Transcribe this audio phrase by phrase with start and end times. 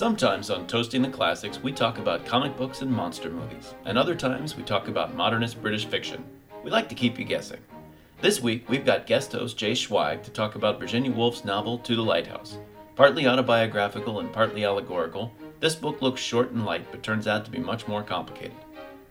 [0.00, 4.14] Sometimes on Toasting the Classics, we talk about comic books and monster movies, and other
[4.14, 6.24] times we talk about modernist British fiction.
[6.64, 7.60] We like to keep you guessing.
[8.22, 11.94] This week, we've got guest host Jay Schweig to talk about Virginia Woolf's novel To
[11.94, 12.56] the Lighthouse.
[12.96, 17.50] Partly autobiographical and partly allegorical, this book looks short and light but turns out to
[17.50, 18.56] be much more complicated.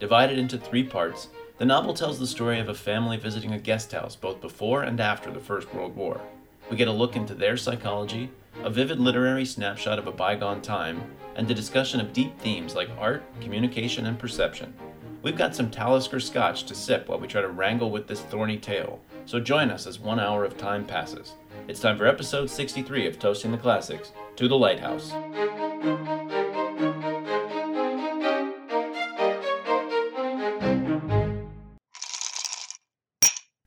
[0.00, 1.28] Divided into three parts,
[1.58, 4.98] the novel tells the story of a family visiting a guest house both before and
[4.98, 6.20] after the First World War.
[6.68, 8.32] We get a look into their psychology,
[8.62, 11.02] a vivid literary snapshot of a bygone time,
[11.36, 14.74] and a discussion of deep themes like art, communication, and perception.
[15.22, 18.58] We've got some Talisker scotch to sip while we try to wrangle with this thorny
[18.58, 21.34] tale, so join us as one hour of time passes.
[21.68, 25.12] It's time for episode 63 of Toasting the Classics To the Lighthouse.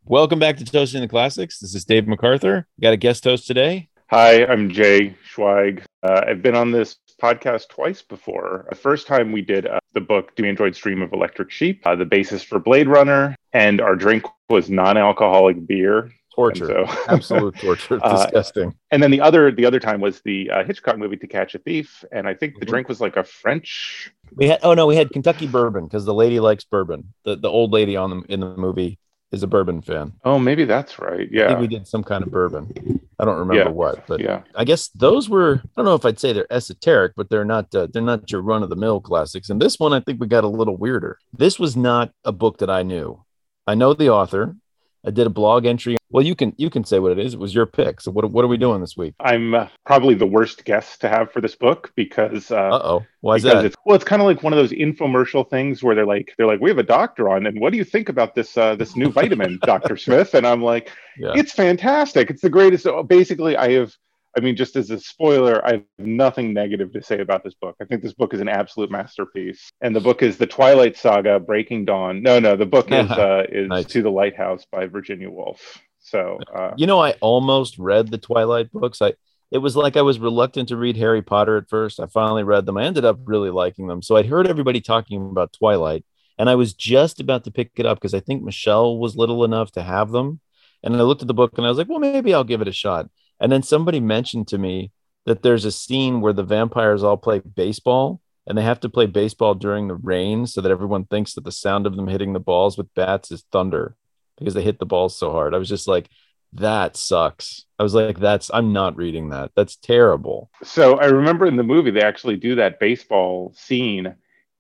[0.06, 1.60] Welcome back to Toasting the Classics.
[1.60, 2.68] This is Dave MacArthur.
[2.78, 3.90] We got a guest host today.
[4.14, 5.82] Hi, I'm Jay Schweig.
[6.04, 8.68] Uh, I've been on this podcast twice before.
[8.70, 11.96] The first time we did uh, the book Do Androids Dream of Electric Sheep, uh,
[11.96, 16.12] the basis for Blade Runner, and our drink was non-alcoholic beer.
[16.36, 18.76] Torture, so, absolute torture, uh, disgusting.
[18.92, 21.58] and then the other, the other time was the uh, Hitchcock movie To Catch a
[21.58, 22.70] Thief, and I think the mm-hmm.
[22.70, 24.12] drink was like a French.
[24.36, 27.14] We had oh no, we had Kentucky bourbon because the lady likes bourbon.
[27.24, 29.00] The the old lady on the in the movie
[29.34, 30.14] is a bourbon fan.
[30.24, 31.28] Oh, maybe that's right.
[31.32, 31.60] Yeah.
[31.60, 33.02] We did some kind of bourbon.
[33.20, 33.76] I don't remember yeah.
[33.76, 34.44] what, but yeah.
[34.56, 37.74] I guess those were I don't know if I'd say they're esoteric, but they're not
[37.74, 39.50] uh, they're not your run of the mill classics.
[39.50, 41.18] And this one I think we got a little weirder.
[41.36, 43.24] This was not a book that I knew.
[43.66, 44.56] I know the author.
[45.06, 45.98] I did a blog entry.
[46.10, 47.34] Well, you can you can say what it is.
[47.34, 48.00] It was your pick.
[48.00, 49.16] So what what are we doing this week?
[49.20, 53.36] I'm uh, probably the worst guest to have for this book because uh oh, why
[53.36, 53.66] is that?
[53.66, 56.48] It's, well, it's kind of like one of those infomercial things where they're like they're
[56.48, 58.96] like we have a doctor on, and what do you think about this uh, this
[58.96, 60.34] new vitamin, Doctor Smith?
[60.34, 61.34] And I'm like, yeah.
[61.36, 62.30] it's fantastic.
[62.30, 62.84] It's the greatest.
[62.84, 63.96] So basically, I have
[64.36, 67.76] I mean, just as a spoiler, I have nothing negative to say about this book.
[67.82, 69.70] I think this book is an absolute masterpiece.
[69.82, 72.24] And the book is The Twilight Saga: Breaking Dawn.
[72.24, 73.86] No, no, the book is uh, is nice.
[73.86, 75.82] To the Lighthouse by Virginia Woolf.
[76.00, 79.02] So, uh, you know, I almost read the Twilight books.
[79.02, 79.14] I
[79.52, 82.00] it was like I was reluctant to read Harry Potter at first.
[82.00, 82.78] I finally read them.
[82.78, 84.02] I ended up really liking them.
[84.02, 86.04] So I'd heard everybody talking about Twilight,
[86.40, 89.44] and I was just about to pick it up because I think Michelle was little
[89.44, 90.40] enough to have them.
[90.84, 92.68] And I looked at the book and I was like, well, maybe I'll give it
[92.68, 93.10] a shot.
[93.40, 94.92] And then somebody mentioned to me
[95.26, 99.06] that there's a scene where the vampires all play baseball and they have to play
[99.06, 102.40] baseball during the rain so that everyone thinks that the sound of them hitting the
[102.40, 103.96] balls with bats is thunder
[104.38, 105.54] because they hit the balls so hard.
[105.54, 106.10] I was just like,
[106.54, 107.66] that sucks.
[107.80, 109.52] I was like, that's, I'm not reading that.
[109.56, 110.52] That's terrible.
[110.62, 114.16] So I remember in the movie, they actually do that baseball scene.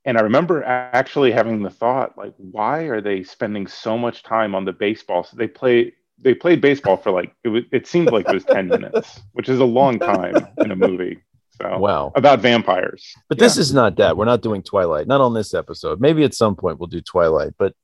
[0.05, 4.55] And I remember actually having the thought, like, why are they spending so much time
[4.55, 5.23] on the baseball?
[5.23, 8.45] So they play they played baseball for like it was it seemed like it was
[8.45, 11.21] 10 minutes which is a long time in a movie
[11.61, 11.77] so.
[11.77, 12.11] Wow.
[12.15, 13.13] About vampires.
[13.29, 13.43] But yeah.
[13.43, 14.17] this is not that.
[14.17, 15.05] We're not doing twilight.
[15.05, 16.01] Not on this episode.
[16.01, 17.53] Maybe at some point we'll do twilight.
[17.59, 17.75] But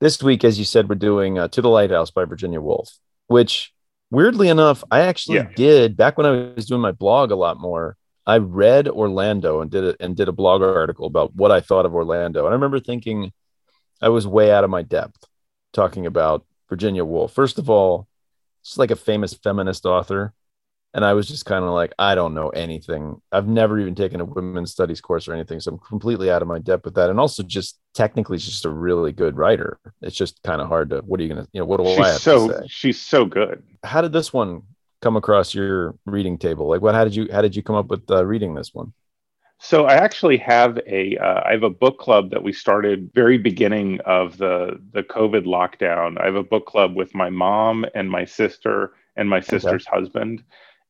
[0.00, 2.90] this week as you said we're doing uh, to the lighthouse by virginia woolf
[3.28, 3.72] which
[4.10, 5.50] weirdly enough i actually yeah.
[5.56, 7.96] did back when i was doing my blog a lot more.
[8.28, 11.86] I read orlando and did it and did a blog article about what i thought
[11.86, 12.40] of orlando.
[12.40, 13.32] And i remember thinking
[14.00, 15.24] i was way out of my depth
[15.72, 17.32] talking about Virginia Woolf.
[17.32, 18.08] First of all,
[18.62, 20.34] she's like a famous feminist author.
[20.94, 23.20] And I was just kind of like, I don't know anything.
[23.30, 25.60] I've never even taken a women's studies course or anything.
[25.60, 27.10] So I'm completely out of my depth with that.
[27.10, 29.78] And also just technically she's just a really good writer.
[30.00, 31.98] It's just kind of hard to what are you gonna, you know, what do she's
[31.98, 32.66] I have so, to say?
[32.68, 33.62] She's so good.
[33.84, 34.62] How did this one
[35.02, 36.66] come across your reading table?
[36.66, 38.94] Like what how did you how did you come up with uh, reading this one?
[39.58, 43.38] So I actually have a uh, I have a book club that we started very
[43.38, 46.20] beginning of the the COVID lockdown.
[46.20, 49.98] I have a book club with my mom and my sister and my sister's okay.
[49.98, 50.44] husband.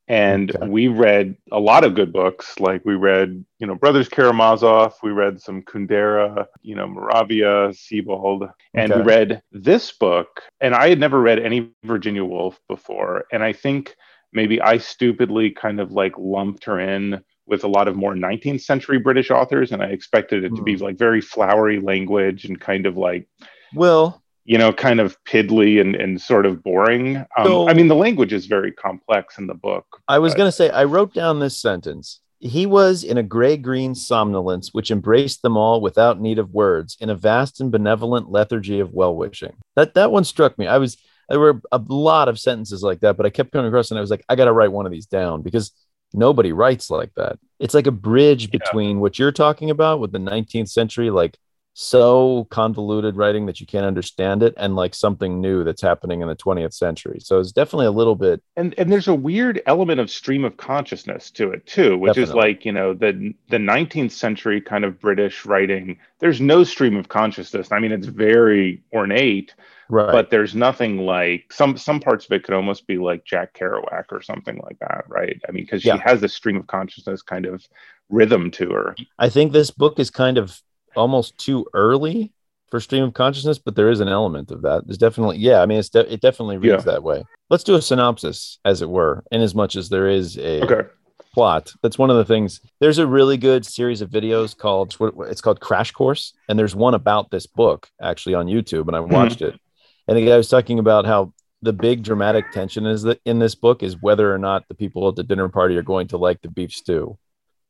[0.08, 0.68] And okay.
[0.68, 2.60] we read a lot of good books.
[2.60, 4.94] Like we read, you know, Brothers Karamazov.
[5.02, 9.00] We read some Kundera, you know, Moravia, Sebald, and okay.
[9.00, 10.42] we read this book.
[10.60, 13.24] And I had never read any Virginia Woolf before.
[13.32, 13.96] And I think
[14.32, 18.62] maybe I stupidly kind of like lumped her in with a lot of more 19th
[18.62, 20.84] century British authors, and I expected it to be hmm.
[20.84, 23.28] like very flowery language and kind of like,
[23.74, 27.16] well, you know, kind of piddly and, and sort of boring.
[27.16, 29.84] Um, so, I mean, the language is very complex in the book.
[30.06, 32.20] I was going to say, I wrote down this sentence.
[32.38, 36.96] He was in a gray green somnolence which embraced them all without need of words,
[37.00, 39.54] in a vast and benevolent lethargy of well wishing.
[39.74, 40.66] That that one struck me.
[40.66, 40.96] I was
[41.28, 44.00] there were a lot of sentences like that, but I kept coming across and I
[44.00, 45.72] was like, I got to write one of these down because
[46.12, 47.38] nobody writes like that.
[47.58, 49.00] It's like a bridge between yeah.
[49.02, 51.38] what you're talking about with the 19th century, like
[51.78, 56.28] so convoluted writing that you can't understand it and like something new that's happening in
[56.28, 57.18] the 20th century.
[57.20, 60.56] So it's definitely a little bit and and there's a weird element of stream of
[60.56, 62.30] consciousness to it too which definitely.
[62.30, 66.96] is like you know the the 19th century kind of british writing there's no stream
[66.96, 67.70] of consciousness.
[67.70, 69.54] I mean it's very ornate
[69.90, 70.10] right.
[70.10, 74.04] but there's nothing like some some parts of it could almost be like jack kerouac
[74.10, 75.38] or something like that right?
[75.46, 75.98] I mean because she yeah.
[75.98, 77.68] has a stream of consciousness kind of
[78.08, 78.96] rhythm to her.
[79.18, 80.62] I think this book is kind of
[80.96, 82.32] almost too early
[82.70, 84.86] for stream of consciousness, but there is an element of that.
[84.86, 86.92] There's definitely, yeah, I mean, it's de- it definitely reads yeah.
[86.92, 87.24] that way.
[87.48, 90.88] Let's do a synopsis, as it were, in as much as there is a okay.
[91.32, 91.72] plot.
[91.82, 92.60] That's one of the things.
[92.80, 94.96] There's a really good series of videos called
[95.30, 99.00] it's called Crash Course, and there's one about this book actually on YouTube, and I
[99.00, 99.12] mm-hmm.
[99.12, 99.54] watched mm-hmm.
[99.54, 99.60] it.
[100.08, 101.32] And the guy was talking about how
[101.62, 105.08] the big dramatic tension is that in this book is whether or not the people
[105.08, 107.18] at the dinner party are going to like the beef stew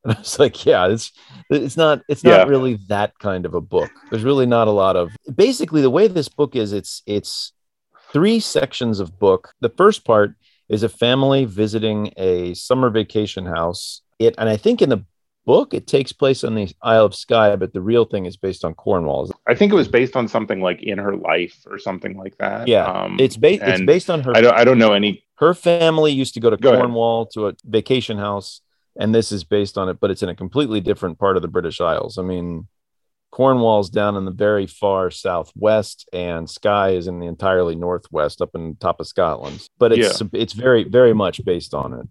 [0.06, 1.10] and I was like, yeah, it's
[1.50, 2.44] it's not it's not yeah.
[2.44, 3.90] really that kind of a book.
[4.10, 7.52] There's really not a lot of basically the way this book is, it's it's
[8.12, 9.52] three sections of book.
[9.60, 10.36] The first part
[10.68, 14.02] is a family visiting a summer vacation house.
[14.20, 15.04] It and I think in the
[15.44, 18.64] book it takes place on the Isle of Skye, but the real thing is based
[18.64, 19.32] on Cornwall.
[19.48, 22.68] I think it was based on something like in her life or something like that.
[22.68, 24.36] Yeah, um, it's based it's based on her.
[24.36, 25.24] I don't I don't know any.
[25.38, 27.32] Her family used to go to go Cornwall ahead.
[27.32, 28.60] to a vacation house
[28.98, 31.48] and this is based on it, but it's in a completely different part of the
[31.48, 32.18] British Isles.
[32.18, 32.66] I mean,
[33.30, 38.50] Cornwall's down in the very far southwest, and Skye is in the entirely northwest, up
[38.54, 39.68] in top of Scotland.
[39.78, 40.28] But it's yeah.
[40.32, 42.08] it's very very much based on it.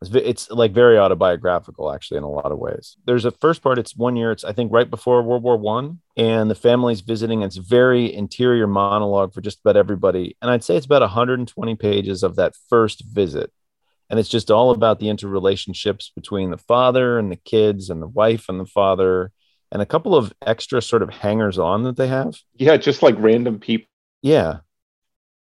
[0.00, 2.96] It's, it's like very autobiographical, actually, in a lot of ways.
[3.04, 3.78] There's a first part.
[3.78, 4.30] It's one year.
[4.32, 7.42] It's I think right before World War One, and the family's visiting.
[7.42, 12.22] It's very interior monologue for just about everybody, and I'd say it's about 120 pages
[12.22, 13.52] of that first visit
[14.10, 18.08] and it's just all about the interrelationships between the father and the kids and the
[18.08, 19.32] wife and the father
[19.72, 22.34] and a couple of extra sort of hangers on that they have.
[22.54, 23.88] Yeah just like random people.
[24.22, 24.58] Yeah.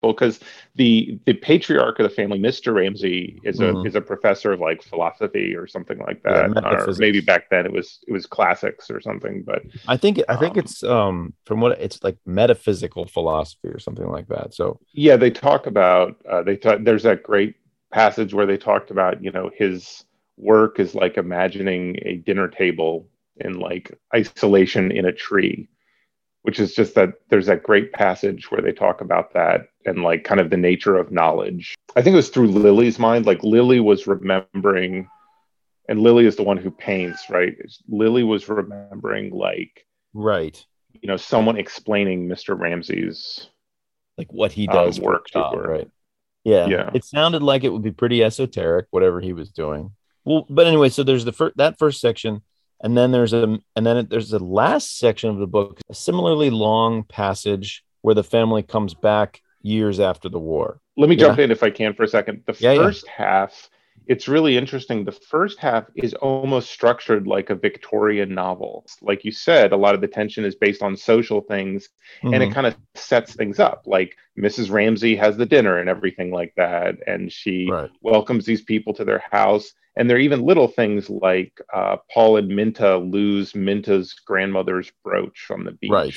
[0.03, 0.41] Well, because
[0.77, 3.87] the the patriarch of the family mr ramsay is a mm-hmm.
[3.87, 7.67] is a professor of like philosophy or something like that yeah, or maybe back then
[7.67, 11.35] it was it was classics or something but i think i think um, it's um
[11.45, 14.79] from what it's like metaphysical philosophy or something like that so.
[14.93, 17.57] Yeah they talk about uh, they talk there's that great
[17.93, 20.05] passage where they talked about, you know, his
[20.37, 25.69] work is like imagining a dinner table in like isolation in a tree,
[26.43, 30.25] which is just that there's that great passage where they talk about that and like
[30.25, 31.75] kind of the nature of knowledge.
[31.95, 33.27] I think it was through Lily's mind.
[33.27, 35.09] Like Lily was remembering,
[35.89, 37.55] and Lily is the one who paints, right?
[37.89, 42.59] Lily was remembering like, right, you know, someone explaining Mr.
[42.59, 43.49] Ramsay's
[44.19, 45.63] like what he does um, work to her.
[45.63, 45.91] right
[46.47, 46.67] yeah.
[46.67, 46.91] Yeah.
[46.95, 49.91] It sounded like it would be pretty esoteric, whatever he was doing.
[50.25, 52.43] Well, but anyway, so there's the first that first section,
[52.81, 56.51] and then there's a and then there's the last section of the book, a similarly
[56.51, 60.81] long passage where the family comes back years after the war.
[60.97, 61.27] Let me yeah.
[61.27, 62.45] jump in if I can for a second.
[62.47, 63.69] The yeah, first half
[64.07, 65.05] it's really interesting.
[65.05, 68.87] The first half is almost structured like a Victorian novel.
[69.03, 71.89] Like you said, a lot of the tension is based on social things
[72.23, 72.33] mm-hmm.
[72.33, 72.55] and it mm-hmm.
[72.55, 73.83] kind of sets things up.
[73.87, 74.71] Like Mrs.
[74.71, 76.97] Ramsay has the dinner and everything like that.
[77.07, 77.91] And she right.
[78.01, 79.73] welcomes these people to their house.
[79.97, 85.47] And there are even little things like uh, Paul and Minta lose Minta's grandmother's brooch
[85.51, 85.91] on the beach.
[85.91, 86.15] Right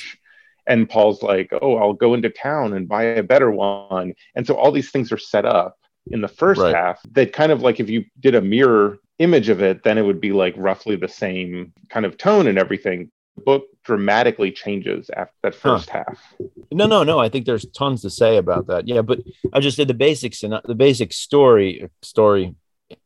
[0.68, 4.54] and Paul's like, "Oh, I'll go into town and buy a better one." And so
[4.54, 6.76] all these things are set up in the first right.
[6.76, 10.02] half that kind of like if you did a mirror image of it then it
[10.02, 15.10] would be like roughly the same kind of tone and everything the book dramatically changes
[15.16, 16.04] after that first huh.
[16.08, 16.34] half
[16.72, 19.20] no no no i think there's tons to say about that yeah but
[19.54, 22.56] i just did the basics and the basic story story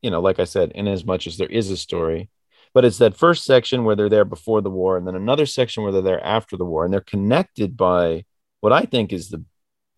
[0.02, 2.30] you know like i said in as much as there is a story
[2.74, 5.84] but it's that first section where they're there before the war and then another section
[5.84, 8.24] where they're there after the war and they're connected by
[8.62, 9.44] what i think is the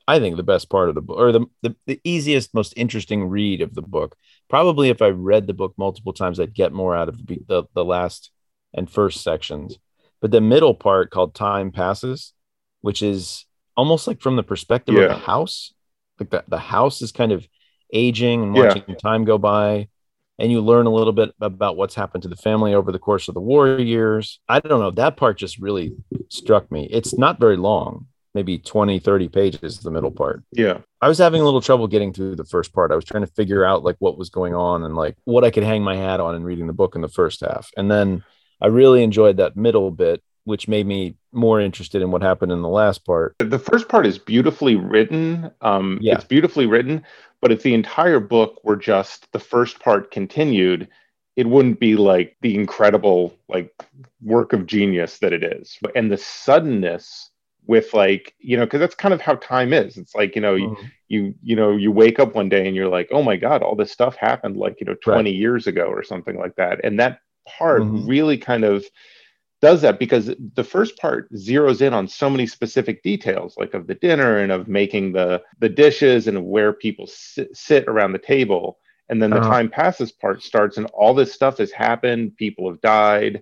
[0.08, 3.28] I think the best part of the book, or the, the, the easiest, most interesting
[3.28, 4.16] read of the book.
[4.50, 7.64] Probably if I read the book multiple times, I'd get more out of the, the,
[7.74, 8.32] the last
[8.74, 9.80] and first sections.
[10.22, 12.34] But the middle part called Time Passes,
[12.82, 13.46] which is
[13.76, 15.04] almost like from the perspective yeah.
[15.04, 15.74] of the house.
[16.20, 17.48] Like the, the house is kind of
[17.92, 18.96] aging and watching yeah.
[18.96, 19.88] time go by.
[20.38, 23.28] And you learn a little bit about what's happened to the family over the course
[23.28, 24.40] of the war years.
[24.50, 24.92] I don't know.
[24.92, 25.96] That part just really
[26.30, 26.90] struck me.
[26.92, 30.44] It's not very long maybe 20 30 pages the middle part.
[30.52, 30.80] Yeah.
[31.02, 32.92] I was having a little trouble getting through the first part.
[32.92, 35.50] I was trying to figure out like what was going on and like what i
[35.50, 37.72] could hang my hat on in reading the book in the first half.
[37.76, 38.24] And then
[38.62, 42.62] i really enjoyed that middle bit which made me more interested in what happened in
[42.62, 43.36] the last part.
[43.40, 45.50] The first part is beautifully written.
[45.62, 46.16] Um yeah.
[46.16, 47.04] it's beautifully written
[47.42, 50.90] but if the entire book were just the first part continued
[51.36, 53.74] it wouldn't be like the incredible like
[54.22, 55.78] work of genius that it is.
[55.96, 57.30] And the suddenness
[57.68, 60.56] with like you know because that's kind of how time is it's like you know
[60.56, 60.84] mm-hmm.
[61.08, 63.64] you, you you know you wake up one day and you're like oh my god
[63.64, 65.36] all this stuff happened like you know 20 right.
[65.36, 68.08] years ago or something like that and that part mm-hmm.
[68.08, 68.86] really kind of
[69.62, 73.88] does that because the first part zeroes in on so many specific details like of
[73.88, 78.20] the dinner and of making the the dishes and where people sit, sit around the
[78.20, 78.78] table
[79.10, 79.50] and then the uh-huh.
[79.50, 83.42] time passes part starts and all this stuff has happened people have died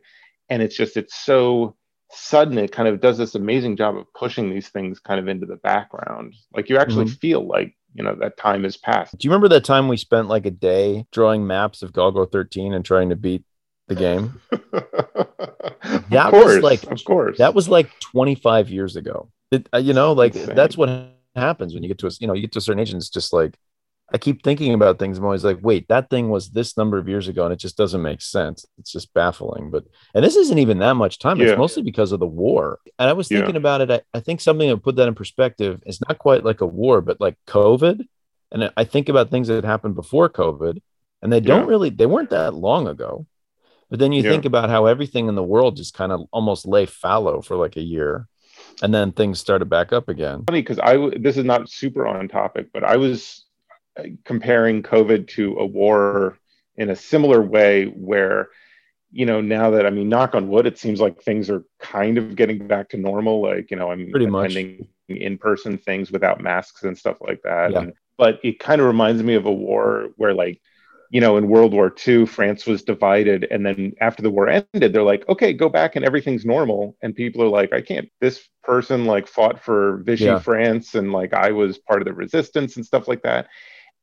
[0.49, 1.75] and it's just it's so
[2.13, 5.45] sudden it kind of does this amazing job of pushing these things kind of into
[5.45, 6.35] the background.
[6.53, 7.15] Like you actually mm-hmm.
[7.15, 9.17] feel like you know that time has passed.
[9.17, 12.73] Do you remember that time we spent like a day drawing maps of golgo 13
[12.73, 13.43] and trying to beat
[13.87, 14.41] the game?
[16.09, 17.37] That course, was like of course.
[17.39, 19.29] that was like 25 years ago.
[19.51, 22.33] It, uh, you know like that's what happens when you get to a you know
[22.33, 23.57] you get to a certain age and it's just like
[24.11, 25.17] I keep thinking about things.
[25.17, 27.77] I'm always like, wait, that thing was this number of years ago, and it just
[27.77, 28.65] doesn't make sense.
[28.77, 29.71] It's just baffling.
[29.71, 31.39] But and this isn't even that much time.
[31.39, 31.49] Yeah.
[31.49, 32.79] It's mostly because of the war.
[32.99, 33.59] And I was thinking yeah.
[33.59, 33.91] about it.
[33.91, 37.01] I, I think something that put that in perspective is not quite like a war,
[37.01, 38.05] but like COVID.
[38.51, 40.79] And I think about things that happened before COVID,
[41.21, 41.69] and they don't yeah.
[41.69, 43.25] really they weren't that long ago.
[43.89, 46.87] But then you think about how everything in the world just kind of almost lay
[46.87, 48.27] fallow for like a year
[48.81, 50.43] and then things started back up again.
[50.45, 53.42] Funny because I this is not super on topic, but I was
[54.25, 56.37] comparing COVID to a war
[56.75, 58.49] in a similar way where
[59.13, 62.17] you know now that i mean knock on wood it seems like things are kind
[62.17, 63.41] of getting back to normal.
[63.41, 67.71] Like you know i'm Pretty attending in-person things without masks and stuff like that.
[67.71, 67.79] Yeah.
[67.79, 70.59] and, but it kind of reminds me of a war where like
[71.11, 74.93] you know in world war ii france was divided and then after the war ended
[74.93, 76.97] they're like okay go back and everything's normal.
[77.03, 80.39] And people are like i can't this person like fought for vichy yeah.
[80.39, 83.47] france and like i was part of the resistance and stuff like that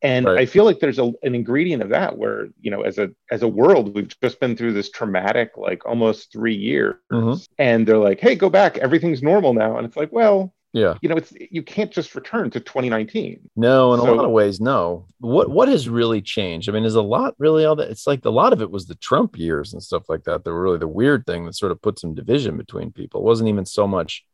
[0.03, 0.39] and right.
[0.39, 3.43] i feel like there's a, an ingredient of that where you know as a as
[3.43, 6.97] a world we've just been through this traumatic like almost three years.
[7.13, 7.43] Mm-hmm.
[7.59, 8.79] and they're like hey go back.
[8.79, 9.77] Everything's normal now.
[9.77, 10.95] And it's like well yeah.
[11.03, 14.31] you know it's you can't just return to 2019 no in so, a lot of
[14.31, 15.07] ways no.
[15.19, 16.69] What what has really changed?
[16.69, 18.87] I mean is a lot really all that it's like a lot of it was
[18.87, 21.73] the trump years and stuff like that that were really the weird thing that sort
[21.73, 23.21] of put some division between people.
[23.21, 24.25] It wasn't even so much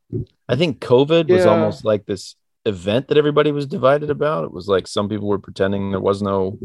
[0.48, 1.34] i think covid yeah.
[1.34, 4.44] was almost like this event that everybody was divided about.
[4.44, 6.58] It was like some people were pretending there was no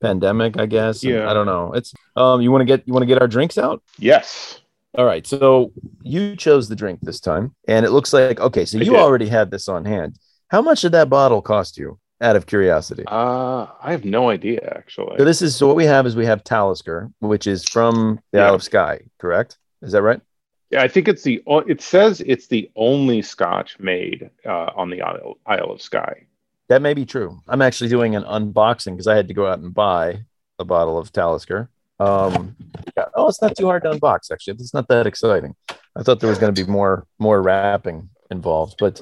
[0.00, 1.02] pandemic, I guess.
[1.02, 1.30] Yeah.
[1.30, 1.72] I don't know.
[1.72, 3.82] It's um you want to get you want to get our drinks out?
[3.98, 4.60] Yes.
[4.96, 5.26] All right.
[5.26, 9.28] So you chose the drink this time and it looks like okay, so you already
[9.28, 10.18] had this on hand.
[10.48, 11.98] How much did that bottle cost you?
[12.20, 13.04] Out of curiosity.
[13.06, 15.18] Uh I have no idea actually.
[15.18, 18.38] So this is so what we have is we have Talisker, which is from the
[18.38, 18.46] yeah.
[18.46, 19.58] Isle of Skye, correct?
[19.82, 20.20] Is that right?
[20.70, 21.42] Yeah, I think it's the.
[21.66, 26.26] It says it's the only Scotch made uh, on the Isle, Isle of Skye.
[26.68, 27.40] That may be true.
[27.48, 30.24] I'm actually doing an unboxing because I had to go out and buy
[30.58, 31.70] a bottle of Talisker.
[31.98, 32.54] Um,
[32.96, 33.06] yeah.
[33.14, 34.30] Oh, it's not too hard to unbox.
[34.30, 35.56] Actually, it's not that exciting.
[35.96, 39.00] I thought there was going to be more more wrapping involved, but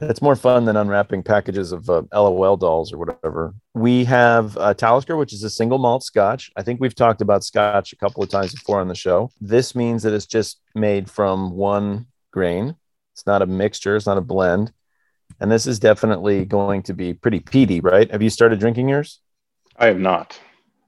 [0.00, 3.54] it's more fun than unwrapping packages of uh, LOL dolls or whatever.
[3.74, 6.50] We have uh, Talisker, which is a single malt Scotch.
[6.56, 9.30] I think we've talked about Scotch a couple of times before on the show.
[9.40, 12.76] This means that it's just made from one grain.
[13.12, 13.96] It's not a mixture.
[13.96, 14.72] It's not a blend.
[15.40, 18.10] And this is definitely going to be pretty peaty, right?
[18.10, 19.20] Have you started drinking yours?
[19.76, 20.38] I have not.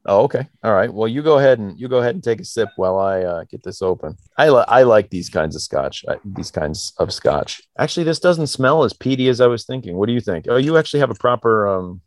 [0.09, 0.47] Oh, okay.
[0.63, 0.93] All right.
[0.93, 3.45] Well, you go ahead and you go ahead and take a sip while I uh,
[3.45, 4.17] get this open.
[4.39, 6.05] I li- I like these kinds of scotch.
[6.09, 7.61] I, these kinds of scotch.
[7.79, 9.97] Actually, this doesn't smell as peaty as I was thinking.
[9.97, 10.47] What do you think?
[10.49, 12.01] Oh, you actually have a proper um,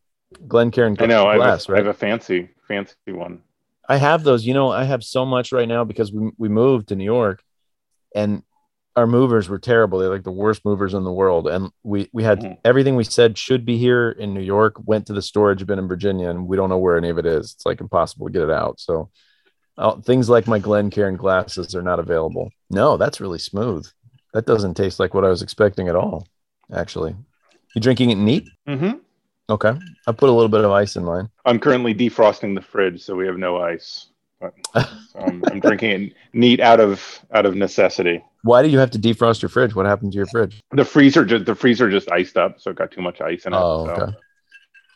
[0.48, 1.28] Glencairn I know.
[1.28, 1.72] I have, a, right?
[1.72, 3.42] I have a fancy fancy one.
[3.90, 4.46] I have those.
[4.46, 7.44] You know, I have so much right now because we we moved to New York,
[8.16, 8.44] and
[9.00, 9.98] our movers were terrible.
[9.98, 11.48] They're like the worst movers in the world.
[11.48, 12.58] And we we had mm.
[12.66, 15.88] everything we said should be here in New York, went to the storage bin in
[15.88, 17.54] Virginia, and we don't know where any of it is.
[17.54, 18.80] It's like impossible to get it out.
[18.82, 19.10] So
[19.78, 22.52] uh, things like my Glencairn glasses are not available.
[22.70, 23.88] No, that's really smooth.
[24.34, 26.28] That doesn't taste like what I was expecting at all.
[26.74, 27.16] Actually,
[27.74, 28.50] you drinking it neat?
[28.68, 28.98] Mm-hmm.
[29.50, 29.74] Okay,
[30.08, 31.30] I put a little bit of ice in mine.
[31.46, 34.08] I'm currently defrosting the fridge, so we have no ice.
[34.42, 38.22] But, so I'm, I'm drinking it neat out of out of necessity.
[38.44, 39.76] Why do you have to defrost your fridge?
[39.76, 40.62] What happened to your fridge?
[40.72, 43.54] The freezer just the freezer just iced up, so it got too much ice in
[43.54, 43.58] it.
[43.58, 43.92] Oh, so.
[43.92, 44.18] okay.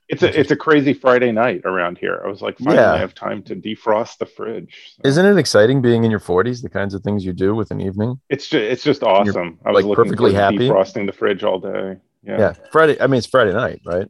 [0.09, 2.21] It's a it's a crazy Friday night around here.
[2.23, 2.93] I was like, finally, yeah.
[2.93, 4.93] I have time to defrost the fridge.
[4.95, 5.09] So.
[5.09, 6.61] Isn't it exciting being in your forties?
[6.61, 8.19] The kinds of things you do with an evening.
[8.29, 9.59] It's just it's just awesome.
[9.65, 11.97] I was like perfectly happy defrosting the fridge all day.
[12.21, 12.37] Yeah.
[12.37, 12.99] yeah, Friday.
[13.01, 14.09] I mean, it's Friday night, right?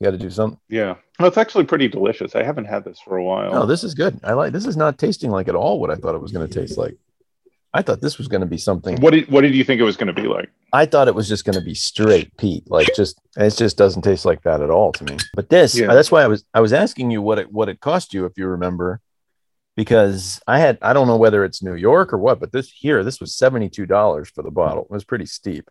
[0.00, 0.58] You got to do something.
[0.68, 2.34] Yeah, well, it's actually pretty delicious.
[2.34, 3.52] I haven't had this for a while.
[3.52, 4.18] No, this is good.
[4.24, 4.52] I like.
[4.52, 6.76] This is not tasting like at all what I thought it was going to taste
[6.76, 6.96] like.
[7.74, 9.00] I thought this was going to be something.
[9.00, 10.48] What did What did you think it was going to be like?
[10.72, 14.02] I thought it was just going to be straight peat, like just it just doesn't
[14.02, 15.16] taste like that at all to me.
[15.34, 15.88] But this, yeah.
[15.88, 18.38] that's why I was I was asking you what it what it cost you if
[18.38, 19.00] you remember,
[19.76, 23.02] because I had I don't know whether it's New York or what, but this here
[23.02, 24.84] this was seventy two dollars for the bottle.
[24.84, 25.68] It was pretty steep,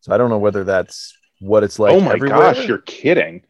[0.00, 1.92] so I don't know whether that's what it's like.
[1.92, 2.54] oh my everywhere.
[2.54, 3.42] gosh, you're kidding.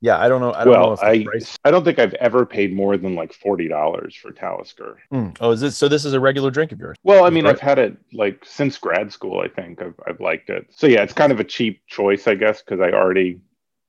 [0.00, 0.52] Yeah, I don't know.
[0.52, 2.96] I don't know Well, if the I price- I don't think I've ever paid more
[2.96, 4.98] than like forty dollars for Talisker.
[5.10, 5.30] Hmm.
[5.40, 5.88] Oh, is this so?
[5.88, 6.96] This is a regular drink of yours.
[7.02, 7.54] Well, I mean, Right.
[7.54, 9.40] I've had it like since grad school.
[9.40, 10.66] I think I've I've liked it.
[10.70, 13.40] So yeah, it's kind of a cheap choice, I guess, because I already,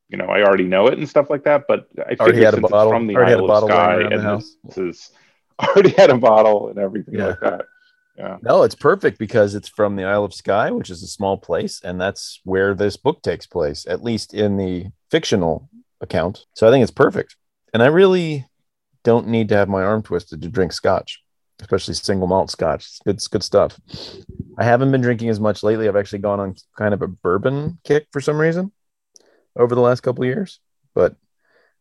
[0.09, 1.65] you know, I already know it and stuff like that.
[1.67, 4.15] But I Already had a bottle- from the already had a bottle Skye, around the
[4.15, 4.55] and house.
[4.63, 5.11] this is
[5.59, 7.25] already had a bottle and everything Yeah.
[7.27, 7.65] like that.
[8.17, 8.37] Yeah.
[8.41, 11.79] No, it's perfect because it's from the Isle of Skye, which is a small place,
[11.83, 15.69] and that's where this book takes place, at least in the fictional
[16.01, 16.45] account.
[16.55, 17.35] So I think it's perfect.
[17.73, 18.47] And I really
[19.03, 21.21] don't need to have my arm twisted to drink scotch,
[21.61, 22.85] especially single malt scotch.
[22.85, 23.79] It's good, it's good stuff.
[24.57, 25.87] I haven't been drinking as much lately.
[25.87, 28.71] I've actually gone on kind of a bourbon kick for some reason
[29.55, 30.59] over the last couple of years,
[30.93, 31.15] but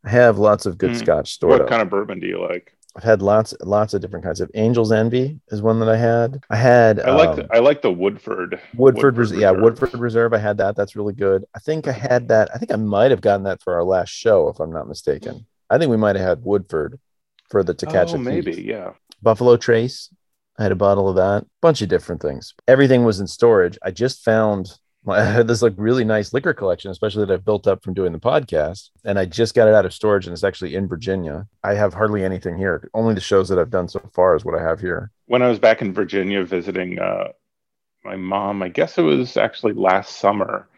[0.05, 0.97] I have lots of good Hmm.
[0.99, 1.69] scotch stored What up.
[1.69, 2.78] kind of bourbon do you like?
[2.99, 6.43] I've had lots, lots of different kinds of Angel's Envy is one that I had.
[6.51, 8.61] I had I like um, the, I like the Woodford.
[8.75, 10.35] Woodford, Res- yeah, Woodford Reserve.
[10.35, 10.75] I had that.
[10.75, 11.45] That's really good.
[11.55, 12.51] I think I had that.
[12.53, 15.47] I think I might have gotten that for our last show, if I'm not mistaken.
[15.71, 16.99] I think we might have had Woodford
[17.49, 18.65] for the To Catch oh, a maybe, Thief.
[18.65, 18.95] yeah.
[19.23, 20.13] Buffalo Trace.
[20.59, 21.47] I had a bottle of that.
[21.63, 22.53] Bunch of different things.
[22.67, 23.79] Everything was in storage.
[23.81, 24.77] I just found
[25.13, 28.13] I had this like really nice liquor collection, especially that I've built up from doing
[28.13, 28.91] the podcast.
[29.05, 31.47] And I just got it out of storage, and it's actually in Virginia.
[31.65, 32.89] I have hardly anything here.
[32.95, 35.11] Only the shows that I've done so far is what I have here.
[35.27, 37.29] When I was back in Virginia visiting uh,
[38.05, 40.69] my mom, I guess it was actually last summer.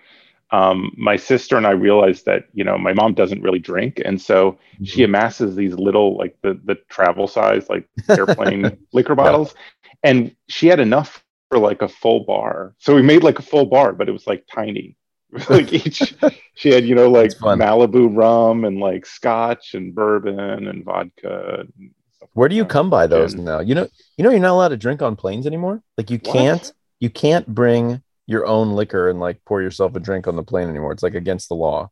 [0.53, 4.21] Um, my sister and I realized that you know my mom doesn't really drink, and
[4.21, 9.55] so she amasses these little like the the travel size like airplane liquor bottles,
[10.03, 12.75] and she had enough for like a full bar.
[12.79, 14.97] So we made like a full bar, but it was like tiny.
[15.33, 16.15] Was like each
[16.55, 21.67] she had you know like Malibu rum and like scotch and bourbon and vodka.
[21.79, 22.71] And stuff Where do you that.
[22.71, 23.45] come by those Gin.
[23.45, 23.61] now?
[23.61, 25.83] You know, you know, you're not allowed to drink on planes anymore.
[25.99, 26.33] Like you What?
[26.33, 30.43] can't, you can't bring your own liquor and like pour yourself a drink on the
[30.45, 30.93] plane anymore.
[30.93, 31.91] It's like against the law.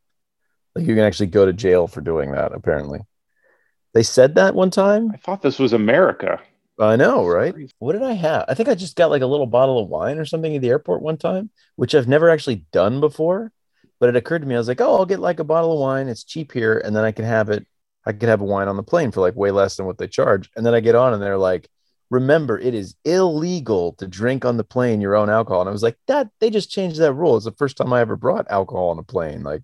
[0.75, 2.53] Like you can actually go to jail for doing that.
[2.53, 3.01] Apparently,
[3.93, 5.11] they said that one time.
[5.13, 6.39] I thought this was America.
[6.79, 7.53] I know, right?
[7.79, 8.45] What did I have?
[8.47, 10.69] I think I just got like a little bottle of wine or something at the
[10.69, 13.51] airport one time, which I've never actually done before.
[13.99, 15.79] But it occurred to me, I was like, oh, I'll get like a bottle of
[15.79, 16.07] wine.
[16.07, 16.77] It's cheap here.
[16.77, 17.67] And then I can have it.
[18.05, 20.07] I could have a wine on the plane for like way less than what they
[20.07, 20.49] charge.
[20.55, 21.69] And then I get on and they're like,
[22.09, 25.61] remember, it is illegal to drink on the plane your own alcohol.
[25.61, 27.35] And I was like, that they just changed that rule.
[27.35, 29.43] It's the first time I ever brought alcohol on a plane.
[29.43, 29.63] Like,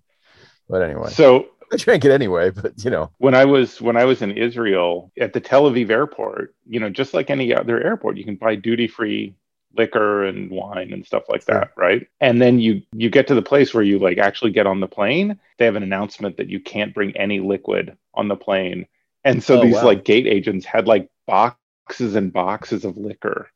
[0.68, 2.50] but anyway, So I drank it anyway.
[2.50, 5.90] But you know, when I was when I was in Israel at the Tel Aviv
[5.90, 9.36] airport, you know, just like any other airport, you can buy duty free
[9.76, 12.06] liquor and wine and stuff like that, right?
[12.20, 14.88] And then you you get to the place where you like actually get on the
[14.88, 18.86] plane, they have an announcement that you can't bring any liquid on the plane.
[19.24, 19.84] And so Oh, these wow.
[19.84, 23.50] like gate agents had like boxes and boxes of liquor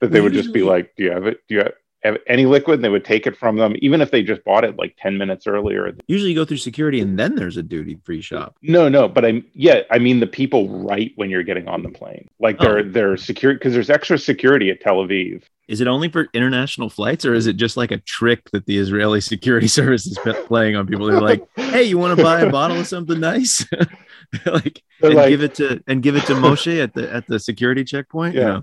[0.00, 1.40] that they would just be like, "Do you have it?
[1.48, 1.74] Do you have, have
[2.26, 4.76] any liquid?" And they would take it from them, even if they just bought it
[4.76, 5.94] like ten minutes earlier.
[6.08, 8.56] usually you go through security and then there's a duty free shop.
[8.62, 11.90] No, no, but I'm yeah, I mean the people right when you're getting on the
[11.90, 12.28] plane.
[12.40, 12.82] Like they're Oh.
[12.88, 15.42] they're security because there's extra security at Tel Aviv.
[15.68, 18.78] Is it only for international flights, or is it just like a trick that the
[18.78, 20.16] Israeli security service is
[20.46, 21.06] playing on people?
[21.06, 23.66] They're like, "Hey, you want to buy a bottle of something nice?"
[24.46, 27.26] like, They're and like- give it to and give it to Moshe at the at
[27.26, 28.34] the security checkpoint.
[28.34, 28.46] You Yeah.
[28.46, 28.62] know?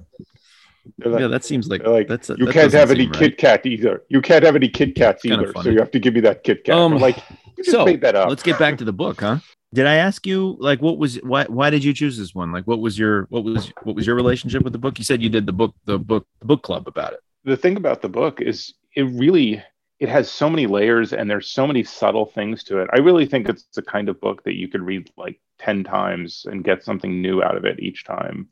[1.03, 3.15] Like, yeah, that seems like, like, that's you that can't have any right.
[3.15, 4.03] Kit Kat either.
[4.09, 5.51] You can't have any Kit Kats either.
[5.61, 6.75] So you have to give me that Kit Kat.
[6.75, 7.17] Um, I'm like,
[7.57, 8.29] you just so, made that up.
[8.29, 9.39] Let's get back to the book, huh?
[9.73, 12.51] Did I ask you like what was why why did you choose this one?
[12.51, 14.99] Like what was your what was what was your relationship with the book?
[14.99, 17.19] You said you did the book the book the book club about it.
[17.43, 19.63] the thing about the book is it really
[19.99, 22.89] it has so many layers and there's so many subtle things to it.
[22.93, 26.45] I really think it's the kind of book that you could read like 10 times
[26.49, 28.49] and get something new out of it each time.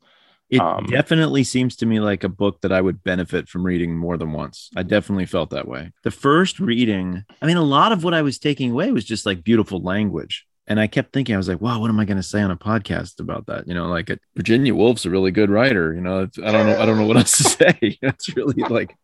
[0.52, 3.96] It Um, definitely seems to me like a book that I would benefit from reading
[3.96, 4.68] more than once.
[4.76, 5.92] I definitely felt that way.
[6.04, 9.24] The first reading, I mean, a lot of what I was taking away was just
[9.24, 10.44] like beautiful language.
[10.68, 12.52] And I kept thinking, I was like, wow, what am I going to say on
[12.52, 13.66] a podcast about that?
[13.66, 15.92] You know, like uh, Virginia Woolf's a really good writer.
[15.92, 17.98] You know, I don't know, I don't know what else to say.
[18.02, 18.94] It's really like,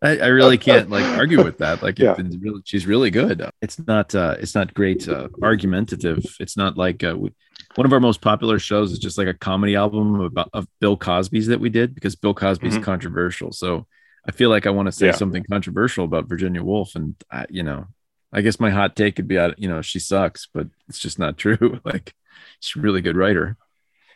[0.00, 1.82] I, I really can't like argue with that.
[1.82, 2.14] Like, Yeah.
[2.16, 3.44] it's really, she's really good.
[3.60, 6.24] It's not, uh, it's not great, uh, argumentative.
[6.40, 7.30] It's not like uh, we,
[7.76, 10.96] one of our most popular shows is just like a comedy album about of Bill
[10.96, 12.82] Cosby's that we did because Bill Cosby's Mhm.
[12.82, 13.52] controversial.
[13.52, 13.86] So
[14.28, 15.12] I feel like I want to say Yeah.
[15.12, 17.86] something controversial about Virginia Woolf, and I, you know,
[18.32, 21.36] I guess my hot take could be, you know, she sucks, but it's just not
[21.38, 21.80] true.
[21.84, 22.14] like
[22.60, 23.56] she's a really good writer.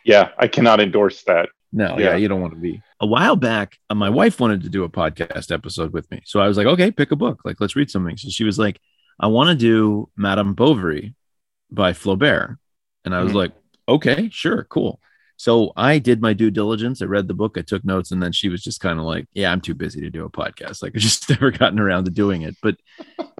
[0.05, 1.49] Yeah, I cannot endorse that.
[1.73, 2.15] No, yeah, Yeah.
[2.15, 2.81] you don't want to be.
[3.01, 6.21] A while back, uh, my wife wanted to do a podcast episode with me.
[6.25, 7.41] So I was like, okay, pick a book.
[7.43, 8.15] Like, let's read something.
[8.15, 8.79] So she was like,
[9.19, 11.13] I want to do Madame Bovary
[11.69, 12.57] by Flaubert.
[13.07, 13.35] And I was Mhm.
[13.35, 13.53] like,
[13.89, 14.99] okay, sure, cool.
[15.37, 17.01] So I did my due diligence.
[17.01, 19.27] I read the book, I took notes, and then she was just kind of like,
[19.33, 20.81] Yeah, I'm too busy to do a podcast.
[20.83, 22.55] Like I just never gotten around to doing it.
[22.61, 22.77] But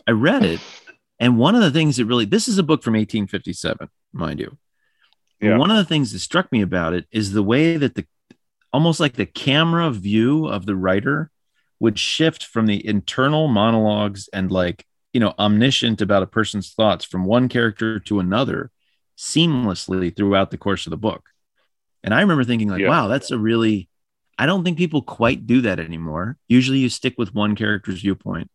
[0.08, 0.60] I read it.
[1.20, 4.58] And one of the things that really, this is a book from 1857, mind you.
[5.42, 5.58] Yeah.
[5.58, 8.06] One of the things that struck me about it is the way that the
[8.74, 11.32] almost like the camera view of the writer
[11.80, 17.06] would shift from the internal monologues and like, you know, omniscient about a person's thoughts
[17.06, 18.72] from one character to another
[19.18, 21.30] seamlessly throughout the course of the book.
[22.04, 22.90] And I remember thinking, like, yeah.
[22.90, 23.90] wow, that's a really,
[24.38, 26.38] I don't think people quite do that anymore.
[26.48, 28.50] Usually you stick with one character's viewpoint.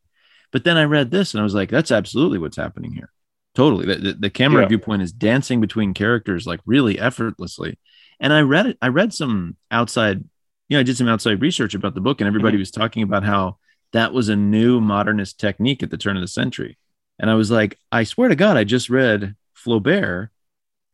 [0.52, 3.10] But then I read this and I was like, that's absolutely what's happening here.
[3.54, 3.86] Totally.
[3.86, 4.68] The, the, the camera yeah.
[4.68, 7.78] viewpoint is dancing between characters like really effortlessly.
[8.20, 10.22] And I read it, I read some outside,
[10.68, 12.60] you know, I did some outside research about the book and everybody mm-hmm.
[12.60, 13.58] was talking about how
[13.92, 16.78] that was a new modernist technique at the turn of the century.
[17.18, 20.28] And I was like, I swear to God, I just read Flaubert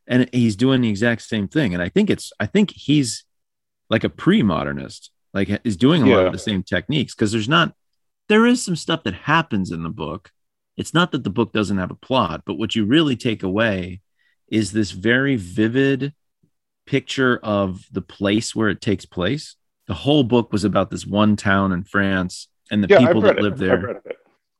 [0.09, 1.75] and he's doing the exact same thing.
[1.75, 3.25] And i think it's i think he's
[3.91, 6.17] like a pre-modernist like is doing a yeah.
[6.17, 7.15] lot of the same techniques.
[7.15, 7.75] Because there's not
[8.29, 10.31] there is some stuff that happens in the book.
[10.77, 14.01] It's not that the book doesn't have a plot but what you really take away
[14.49, 16.15] is this very vivid
[16.87, 19.57] picture of the place where it takes place.
[19.87, 23.41] The whole book was about this one town in france and the yeah, people that
[23.41, 24.03] live there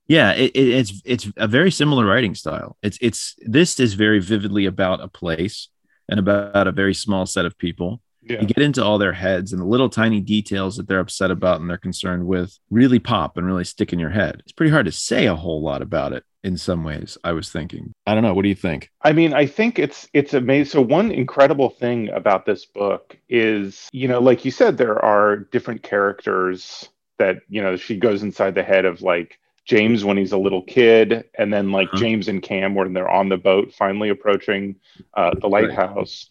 [0.09, 2.77] yeah, it, it, it's it's a very similar writing style.
[2.83, 5.69] It's it's this is very vividly about a place
[6.09, 8.01] and about a very small set of people.
[8.23, 8.41] Yeah.
[8.41, 11.61] You get into all their heads and the little tiny details that they're upset about
[11.61, 14.41] and they're concerned with really pop and really stick in your head.
[14.41, 17.17] It's pretty hard to say a whole lot about it in some ways.
[17.25, 17.93] I was thinking.
[18.07, 18.35] I don't know.
[18.35, 18.91] What do you think?
[19.03, 20.71] I mean, I think it's it's amazing.
[20.71, 25.37] So one incredible thing about this book is, you know, like you said, there are
[25.37, 29.39] different characters that you know she goes inside the head of like
[29.69, 31.99] James when he's a little kid, and then like uh-huh.
[31.99, 34.77] James and Cam when they're on the boat finally approaching
[35.15, 36.31] uh, the lighthouse.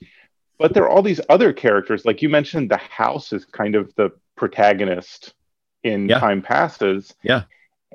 [0.57, 3.93] But there are all these other characters, like you mentioned, the house is kind of
[3.93, 5.35] the protagonist
[5.83, 6.19] in yeah.
[6.19, 7.13] Time Passes.
[7.21, 7.43] Yeah.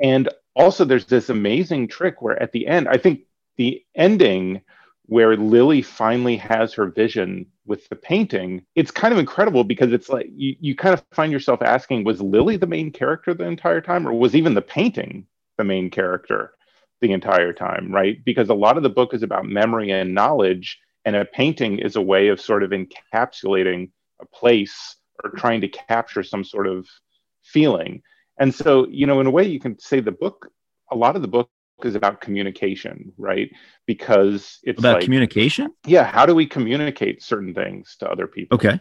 [0.00, 3.22] And also, there's this amazing trick where at the end, I think
[3.56, 4.62] the ending
[5.06, 10.08] where Lily finally has her vision with the painting, it's kind of incredible because it's
[10.08, 13.80] like you, you kind of find yourself asking, was Lily the main character the entire
[13.80, 15.26] time, or was even the painting
[15.62, 16.52] the main character
[17.00, 18.24] the entire time, right?
[18.24, 21.96] Because a lot of the book is about memory and knowledge, and a painting is
[21.96, 26.88] a way of sort of encapsulating a place or trying to capture some sort of
[27.42, 28.02] feeling.
[28.38, 30.50] And so, you know, in a way, you can say the book,
[30.90, 31.50] a lot of the book
[31.84, 33.50] is about communication, right?
[33.86, 35.72] Because it's about like, communication.
[35.86, 36.04] Yeah.
[36.04, 38.56] How do we communicate certain things to other people?
[38.56, 38.80] Okay.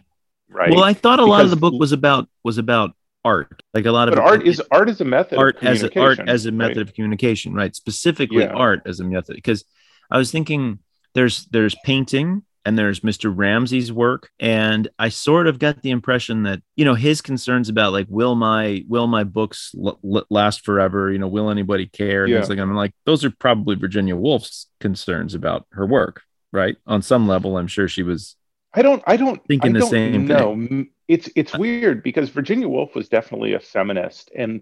[0.49, 0.71] Right.
[0.71, 2.91] Well, I thought a because, lot of the book was about was about
[3.23, 6.19] art like a lot of art is art is a method art as a, art
[6.27, 6.87] as a method right?
[6.87, 8.47] of communication right specifically yeah.
[8.47, 9.63] art as a method because
[10.09, 10.79] i was thinking
[11.13, 13.33] there's there's painting and there's Mr.
[13.35, 17.93] Ramsay's work and I sort of got the impression that you know his concerns about
[17.93, 22.27] like will my will my books l- l- last forever you know will anybody care
[22.27, 22.37] yeah.
[22.37, 27.01] things like I'm like those are probably Virginia Woolf's concerns about her work right on
[27.01, 28.35] some level I'm sure she was
[28.73, 32.69] I don't I don't thinking I the same no thing it's it's weird because Virginia
[32.69, 34.61] Woolf was definitely a feminist, and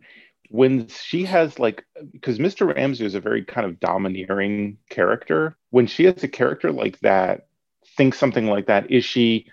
[0.50, 2.74] when she has like because Mr.
[2.74, 5.56] Ramsay is a very kind of domineering character.
[5.70, 7.48] When she has a character like that,
[7.96, 9.46] thinks something like that, is she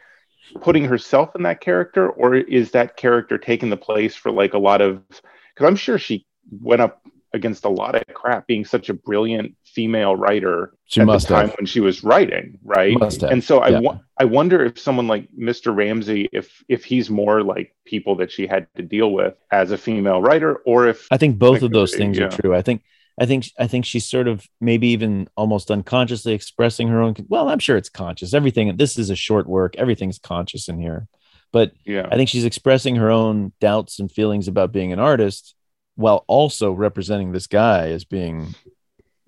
[0.63, 4.59] putting herself in that character, or is that character taking the place for like a
[4.59, 5.03] lot of?
[5.09, 9.55] Because I'm sure she went up against a lot of crap being such a brilliant
[9.65, 11.57] female writer she at the time have.
[11.59, 12.97] when she was writing right?
[13.23, 13.99] And so I, yeah.
[14.19, 18.47] I wonder if someone like mr ramsay if if he's more like people that she
[18.47, 21.95] had to deal with as a female writer or if i think both of those
[21.95, 22.25] things yeah.
[22.25, 22.55] are true.
[22.55, 22.83] I think
[23.21, 27.49] i think i think she's sort of maybe even almost unconsciously expressing her own well
[27.49, 28.33] i'm sure it's conscious.
[28.35, 29.77] Everything this is a short work.
[29.77, 31.09] Everything's conscious in here.
[31.53, 32.09] But yeah.
[32.11, 35.55] I think she's expressing her own doubts and feelings about being an artist
[35.97, 38.55] while also representing this guy as being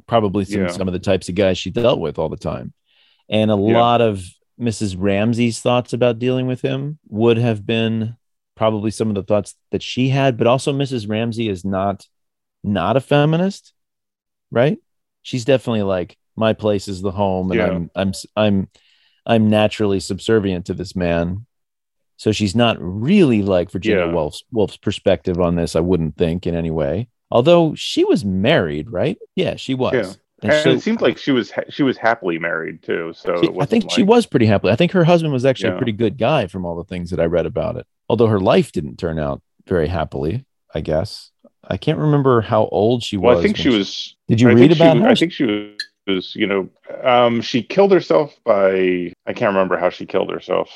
[0.07, 0.69] probably some, yeah.
[0.69, 2.73] some of the types of guys she dealt with all the time.
[3.29, 3.79] And a yeah.
[3.79, 4.23] lot of
[4.61, 4.97] Mrs.
[4.99, 8.17] Ramsay's thoughts about dealing with him would have been
[8.57, 11.09] probably some of the thoughts that she had, but also Mrs.
[11.09, 12.07] Ramsay is not
[12.65, 13.73] not a feminist,
[14.51, 14.79] right?
[15.23, 17.67] She's definitely like my place is the home and yeah.
[17.67, 18.69] I'm I'm I'm
[19.25, 21.47] I'm naturally subservient to this man
[22.19, 24.13] so she's not really like Virginia yeah.
[24.13, 27.09] Woolf's, Woolf's perspective on this, I wouldn't think in any way.
[27.31, 29.17] Although she was married, right?
[29.37, 29.95] Yeah, she was.
[29.95, 30.13] Yeah.
[30.43, 33.13] And, and so, it seemed like she was ha- she was happily married too.
[33.15, 33.93] So she, I think like...
[33.93, 34.73] she was pretty happily.
[34.73, 35.75] I think her husband was actually yeah.
[35.77, 37.87] a pretty good guy from all the things that I read about it.
[38.09, 41.31] Although her life didn't turn out very happily, I guess.
[41.63, 43.45] I can't remember how old she well, was.
[43.45, 44.17] I think she was.
[44.27, 45.09] Did you I read about she, her?
[45.09, 45.77] I think she
[46.07, 46.35] was.
[46.35, 46.69] You know,
[47.05, 49.13] um, she killed herself by.
[49.27, 50.69] I can't remember how she killed herself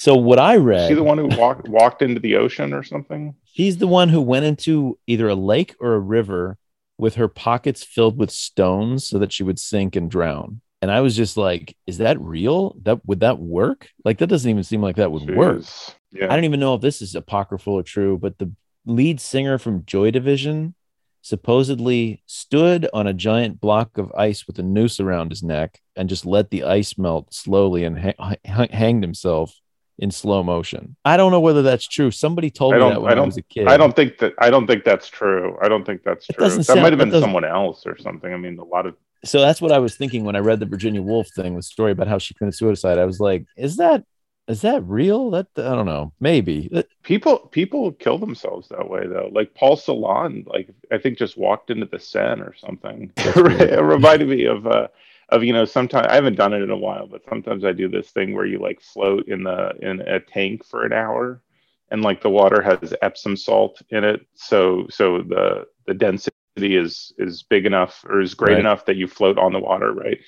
[0.00, 3.34] So what I read, she the one who walked walked into the ocean or something?
[3.44, 6.56] she's the one who went into either a lake or a river
[6.96, 10.62] with her pockets filled with stones so that she would sink and drown.
[10.80, 12.76] And I was just like, is that real?
[12.82, 13.90] That would that work?
[14.02, 15.58] Like that doesn't even seem like that would work.
[15.58, 15.94] Jeez.
[16.22, 18.50] I don't even know if this is apocryphal or true, but the
[18.86, 20.74] lead singer from Joy Division
[21.20, 26.08] supposedly stood on a giant block of ice with a noose around his neck and
[26.08, 29.54] just let the ice melt slowly and ha- hanged himself
[30.00, 30.96] in slow motion.
[31.04, 32.10] I don't know whether that's true.
[32.10, 33.68] Somebody told me that when I I, was a kid.
[33.68, 35.56] I don't think that I don't think that's true.
[35.62, 36.48] I don't think that's It true.
[36.48, 38.32] That sound- might have been someone else or something.
[38.32, 40.66] I mean, a lot of so that's what I was thinking when I read the
[40.66, 42.98] Virginia Woolf thing, the story about how she committed suicide.
[42.98, 44.04] I was like, is that
[44.48, 45.30] is that real?
[45.32, 46.14] That I don't know.
[46.18, 46.70] Maybe.
[47.02, 49.28] People people kill themselves that way though.
[49.30, 53.12] Like Paul Celan, like I think just walked into the Seine or something.
[53.16, 54.88] it reminded me of uh
[55.30, 57.88] of you know sometimes I haven't done it in a while, but sometimes I do
[57.88, 61.42] this thing where you like float in the in a tank for an hour,
[61.90, 66.32] and like the water has Epsom salt in it, so so the the density
[66.76, 68.60] is is big enough or is great Right.
[68.60, 70.18] enough that you float on the water, right?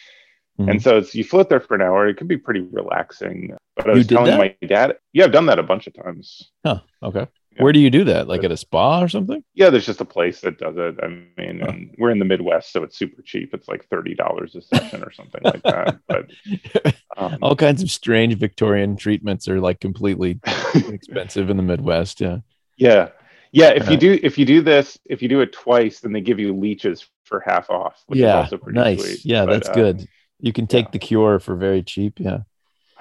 [0.59, 0.71] Mhm.
[0.71, 2.07] And so it's you float there for an hour.
[2.09, 3.57] It can be pretty relaxing.
[3.77, 4.39] But I was telling that?
[4.39, 6.51] my dad, yeah, I've done that a bunch of times.
[6.65, 6.81] Huh.
[7.03, 7.27] Okay.
[7.57, 7.65] Yeah.
[7.65, 8.29] Where do you do that?
[8.29, 9.45] Like at a spa or something?
[9.55, 10.97] Yeah, there's just a place that does it.
[11.03, 11.69] I mean, Huh.
[11.69, 13.53] and we're in the Midwest, so it's super cheap.
[13.53, 15.99] It's like thirty dollars a session or something like that.
[16.09, 20.41] But um, All kinds of strange Victorian treatments are like completely
[20.75, 22.21] expensive in the Midwest.
[22.21, 22.39] Yeah.
[22.79, 23.11] yeah,
[23.53, 23.69] yeah.
[23.71, 26.39] If you do if you do this, if you do it twice, then they give
[26.41, 28.37] you leeches for half off, which is yeah.
[28.39, 29.03] also pretty Nice.
[29.03, 29.25] sweet.
[29.25, 30.09] Yeah, But, that's uh, good.
[30.41, 30.91] You can take yeah.
[30.93, 32.19] the cure for very cheap.
[32.19, 32.41] Yeah.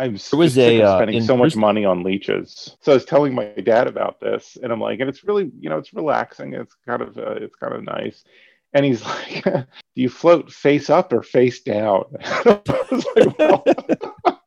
[0.01, 2.75] I'm There was a, uh, spending so much money on leeches.
[2.81, 5.69] So I was telling my dad about this, and I'm like, and it's really, you
[5.69, 6.53] know, it's relaxing.
[6.53, 8.23] It's kind of, uh, it's kind of nice.
[8.73, 12.05] And he's like, "Do you float face up or face down?"
[13.15, 13.63] Like, well,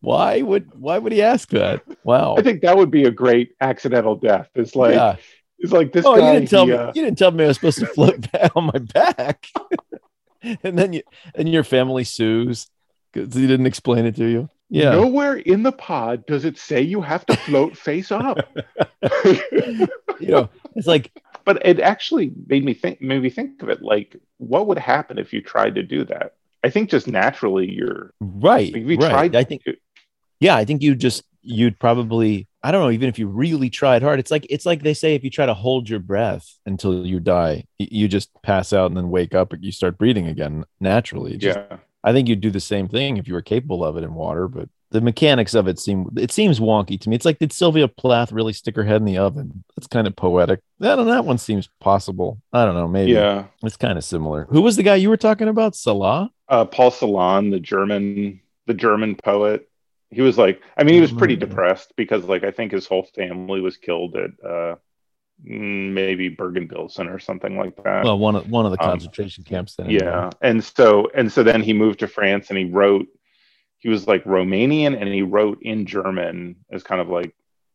[0.00, 1.82] Why would why would he ask that?
[2.04, 2.36] Wow.
[2.36, 4.48] I think that would be a great accidental death.
[4.54, 5.16] It's like, yeah.
[5.58, 6.26] it's like this Oh, guy.
[6.26, 8.30] you didn't tell he, me uh, you didn't tell me I was supposed to float
[8.30, 9.46] back on my back.
[10.62, 11.02] and then you
[11.34, 12.68] and your family sues
[13.12, 14.50] because he didn't explain it to you.
[14.74, 14.90] Yeah.
[14.90, 18.38] Nowhere in the pod does it say you have to float face up.
[20.20, 21.12] You know, it's like
[21.44, 25.18] but it actually made me think made me think of it like what would happen
[25.18, 26.32] if you tried to do that
[26.64, 28.74] i think just naturally you're right.
[28.74, 29.10] you right.
[29.10, 29.76] tried I think to,
[30.40, 34.02] yeah, I think you just you'd probably I don't know, even if you really tried
[34.02, 37.06] hard, it's like it's like they say if you try to hold your breath until
[37.06, 40.64] you die, you just pass out and then wake up and you start breathing again
[40.80, 41.36] naturally.
[41.36, 44.04] Just- yeah I think you'd do the same thing if you were capable of it
[44.04, 47.16] in water, but the mechanics of it seem it seems wonky to me.
[47.16, 49.64] It's like did Sylvia Plath really stick her head in the oven?
[49.74, 50.60] That's kind of poetic.
[50.78, 52.40] That that one seems possible.
[52.52, 53.12] I don't know, maybe.
[53.12, 54.46] yeah It's kind of similar.
[54.50, 55.74] Who was the guy you were talking about?
[55.74, 56.30] Salah?
[56.48, 59.66] uh, paul celan the german the german poet
[60.10, 63.04] he was like i mean he was pretty depressed because like i think his whole
[63.16, 64.74] family was killed at uh
[65.42, 69.74] maybe bergen-belsen or something like that Well, one of one of the Um, concentration camps
[69.76, 69.90] then.
[69.90, 73.06] yeah and so and so then he moved to france and he wrote
[73.78, 77.34] he was like romanian and he wrote in german as kind of like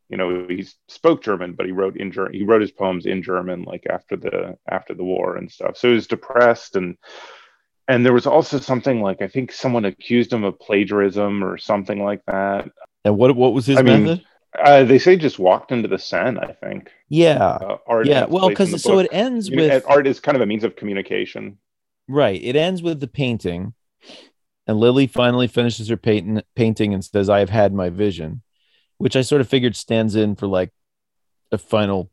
[0.10, 3.22] you know he spoke german but he wrote in german he wrote his poems in
[3.22, 6.98] german like after the after the war and stuff so he was depressed and
[7.88, 12.04] and there was also something like i think someone accused him of plagiarism or something
[12.04, 12.69] like that
[13.06, 14.26] And what what was his I mean, method?
[14.57, 17.38] Uh, they say just walked into the seine i think Yeah.
[17.38, 18.25] uh, art Yeah.
[18.25, 19.05] Well, because so book.
[19.05, 21.57] it ends You know, with art is kind of a means of communication
[22.07, 22.41] right.
[22.43, 23.73] It ends with the painting,
[24.65, 28.41] and Lily finally finishes her painting painting and says, "I have had my vision,"
[28.97, 30.71] which I sort of figured stands in for like
[31.51, 32.09] a final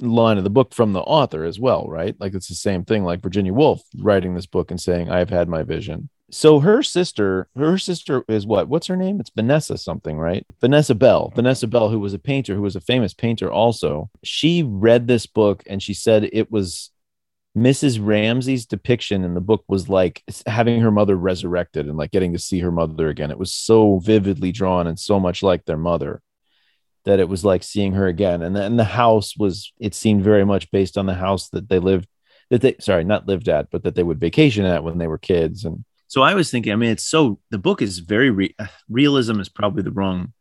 [0.00, 2.16] line of the book from the author as well, right?
[2.18, 5.30] Like it's the same thing, like Virginia Woolf writing this book and saying, "I have
[5.30, 8.68] had my vision." So her sister, her sister is what?
[8.68, 9.18] What's her name?
[9.18, 10.44] It's Vanessa something, right?
[10.60, 11.32] Vanessa Bell.
[11.34, 14.10] Vanessa Bell, who was a painter, who was a famous painter also.
[14.22, 16.90] She read this book and she said it was
[17.56, 17.98] Mrs.
[18.04, 22.38] Ramsay's depiction in the book was like having her mother resurrected and like getting to
[22.38, 23.30] see her mother again.
[23.30, 26.22] It was so vividly drawn and so much like their mother
[27.04, 28.42] that it was like seeing her again.
[28.42, 31.78] And then the house was, it seemed very much based on the house that they
[31.78, 32.06] lived,
[32.50, 35.18] that they, sorry, not lived at, but that they would vacation at when they were
[35.18, 35.64] kids.
[35.64, 38.66] And so I was thinking, I mean, it's so, the book is very, re- uh,
[38.88, 40.32] realism is probably the wrong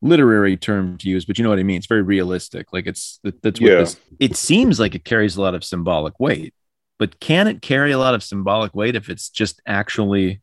[0.00, 1.76] literary term to use, but you know what I mean.
[1.76, 2.72] It's very realistic.
[2.72, 3.78] Like it's that, that's what Yeah.
[3.80, 3.96] this.
[4.18, 6.54] It seems like it carries a lot of symbolic weight,
[6.98, 10.40] but can it carry a lot of symbolic weight if it's just actually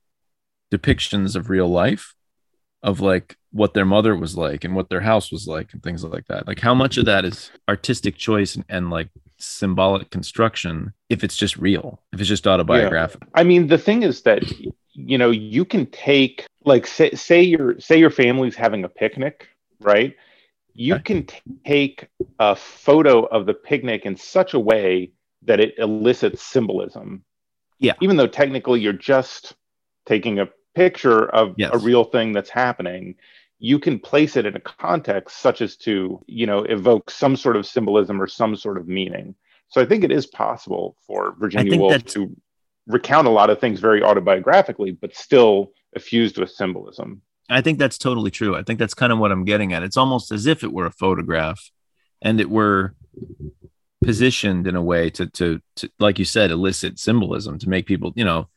[0.72, 2.13] depictions of real life,
[2.84, 6.04] of like what their mother was like and what their house was like and things
[6.04, 6.48] like that?
[6.48, 11.36] Like how much of that is artistic choice and, and like symbolic construction if it's
[11.36, 13.28] just real, if it's just autobiographical?
[13.36, 14.43] I mean, the thing is that
[14.93, 19.47] you know you can take like say say your say your family's having a picnic
[19.82, 20.15] right?
[20.73, 21.04] You Okay.
[21.04, 22.08] can t- take
[22.39, 25.12] a photo of the picnic in such a way
[25.43, 27.23] that it elicits symbolism.
[27.80, 27.93] Yeah.
[28.02, 29.56] Even though technically you're just
[30.06, 31.71] taking a picture of Yes.
[31.73, 33.15] a real thing that's happening,
[33.60, 37.58] you can place it in a context such as to, you know, evoke some sort
[37.58, 39.36] of symbolism or some sort of meaning.
[39.67, 42.36] So I think it is possible for Virginia Woolf that's- to
[42.88, 47.22] recount a lot of things very autobiographically, but still effused with symbolism.
[47.50, 48.56] I think that's totally true.
[48.56, 49.84] I think that's kind of what I'm getting at.
[49.84, 51.72] It's almost as if it were a photograph
[52.22, 52.95] and it were
[54.04, 58.13] positioned in a way to to, to like you said elicit symbolism to make people,
[58.15, 58.48] you know,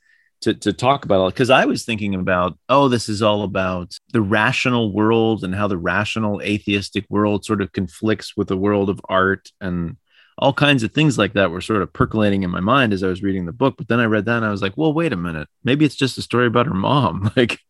[0.42, 3.96] to to talk about it cuz I was thinking about oh this is all about
[4.12, 8.90] the rational world and how the rational atheistic world sort of conflicts with the world
[8.90, 9.96] of art and
[10.38, 13.09] all kinds of things like that were sort of percolating in my mind as I
[13.09, 13.74] was reading the book.
[13.76, 15.48] But then I read that and I was like, well, wait a minute.
[15.62, 17.31] Maybe it's just a story about her mom.
[17.37, 17.61] Like,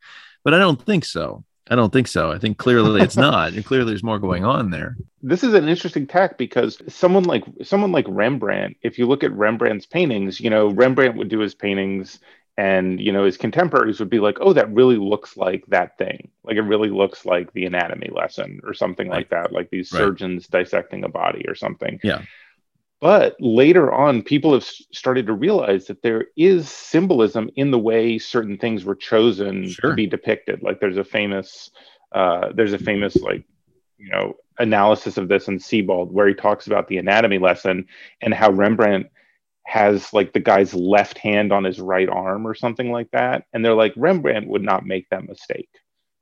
[0.45, 1.45] but I don't think so.
[1.71, 2.33] I don't think so.
[2.33, 3.53] I think clearly it's not.
[3.53, 4.97] And clearly there's more going on there.
[5.23, 9.33] this is an interesting tack because someone like someone like Rembrandt, if you look at
[9.33, 12.19] Rembrandt's paintings, you know, Rembrandt would do his paintings
[12.63, 16.31] and you know his contemporaries would be like, "Oh, that really looks like that thing.
[16.45, 19.99] Like it really looks like the anatomy lesson or something like that, like these Right.
[19.99, 22.23] surgeons dissecting a body or something." Yeah.
[23.01, 28.17] But later on, people have started to realize that there is symbolism in the way
[28.19, 29.91] certain things were chosen Sure.
[29.91, 30.63] to be depicted.
[30.63, 31.71] Like there's a famous,
[32.13, 33.43] uh, there's a famous like,
[33.99, 37.87] you know, analysis of this in Sebald where he talks about the anatomy lesson
[38.21, 39.07] and how Rembrandt
[39.65, 43.45] has like the guy's left hand on his right arm or something like that.
[43.53, 45.69] And they're like, Rembrandt would not make that mistake,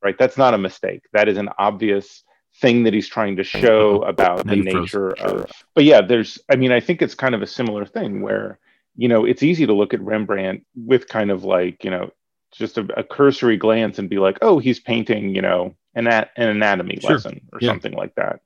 [0.02, 0.16] right?
[0.18, 1.02] That's not a mistake.
[1.12, 2.22] That is an obvious
[2.60, 5.50] thing that he's trying to show about the nature of.
[5.74, 8.58] But yeah, there's, I mean, I think it's kind of a similar thing where,
[8.96, 12.10] you know, it's easy to look at Rembrandt with kind of like, you know,
[12.52, 16.28] just a, a cursory glance and be like, oh, he's painting, you know, an, an
[16.36, 17.12] anatomy Sure.
[17.12, 17.68] lesson or Yeah.
[17.70, 18.40] something like that.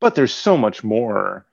[0.00, 1.46] But there's so much more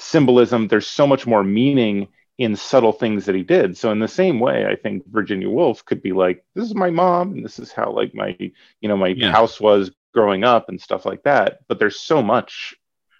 [0.00, 2.08] symbolism, there's so much more meaning
[2.38, 3.76] in subtle things that he did.
[3.76, 6.88] So in the same way, I think Virginia Woolf could be like, this is my
[6.90, 9.30] mom, and this is how like my, you know, my Yeah.
[9.30, 11.58] house was growing up and stuff like that.
[11.68, 12.74] But there's so much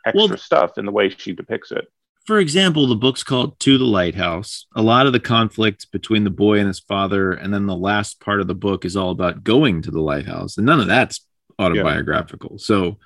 [0.07, 1.87] extra Well- stuff in the way she depicts it.
[2.27, 4.66] For example, the book's called To the Lighthouse.
[4.77, 8.21] A lot of the conflict between the boy and his father, and then the last
[8.21, 10.57] part of the book is all about going to the lighthouse.
[10.57, 11.27] And none of that's
[11.59, 12.59] autobiographical.
[12.59, 12.99] So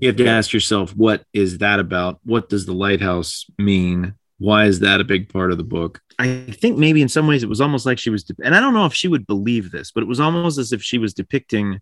[0.00, 2.20] you have to ask yourself, what is that about?
[2.24, 4.14] What does the lighthouse mean?
[4.38, 6.00] Why is that a big part of the book?
[6.18, 8.74] I think maybe in some ways it was almost like she was, and I don't
[8.74, 11.80] know if she would believe this, but it was almost as if she was depicting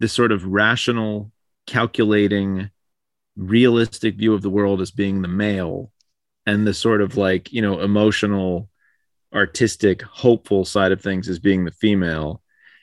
[0.00, 1.30] this sort of rational,
[1.66, 2.70] calculating,
[3.36, 5.90] realistic view of the world as being the male
[6.46, 8.68] and the sort of like you know emotional
[9.34, 12.40] artistic hopeful side of things as being the female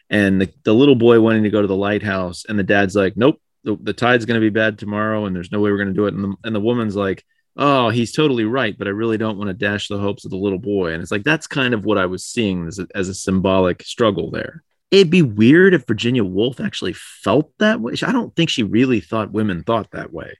[0.09, 3.15] and the, the little boy wanting to go to the lighthouse and the dad's like
[3.15, 5.87] nope the, the tide's going to be bad tomorrow and there's no way we're going
[5.87, 7.23] to do it and the, and the woman's like
[7.57, 10.37] oh he's totally right but i really don't want to dash the hopes of the
[10.37, 13.09] little boy and it's like that's kind of what i was seeing as a, as
[13.09, 18.11] a symbolic struggle there it'd be weird if virginia woolf actually felt that way i
[18.11, 20.33] don't think she really thought women thought that way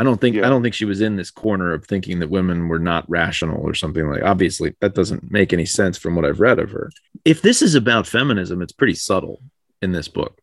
[0.00, 0.46] I don't think Yeah.
[0.46, 3.60] I don't think she was in this corner of thinking that women were not rational
[3.60, 4.22] or something like.
[4.22, 6.90] Obviously, that doesn't make any sense from what I've read of her.
[7.26, 9.42] If this is about feminism, it's pretty subtle
[9.82, 10.40] in this book.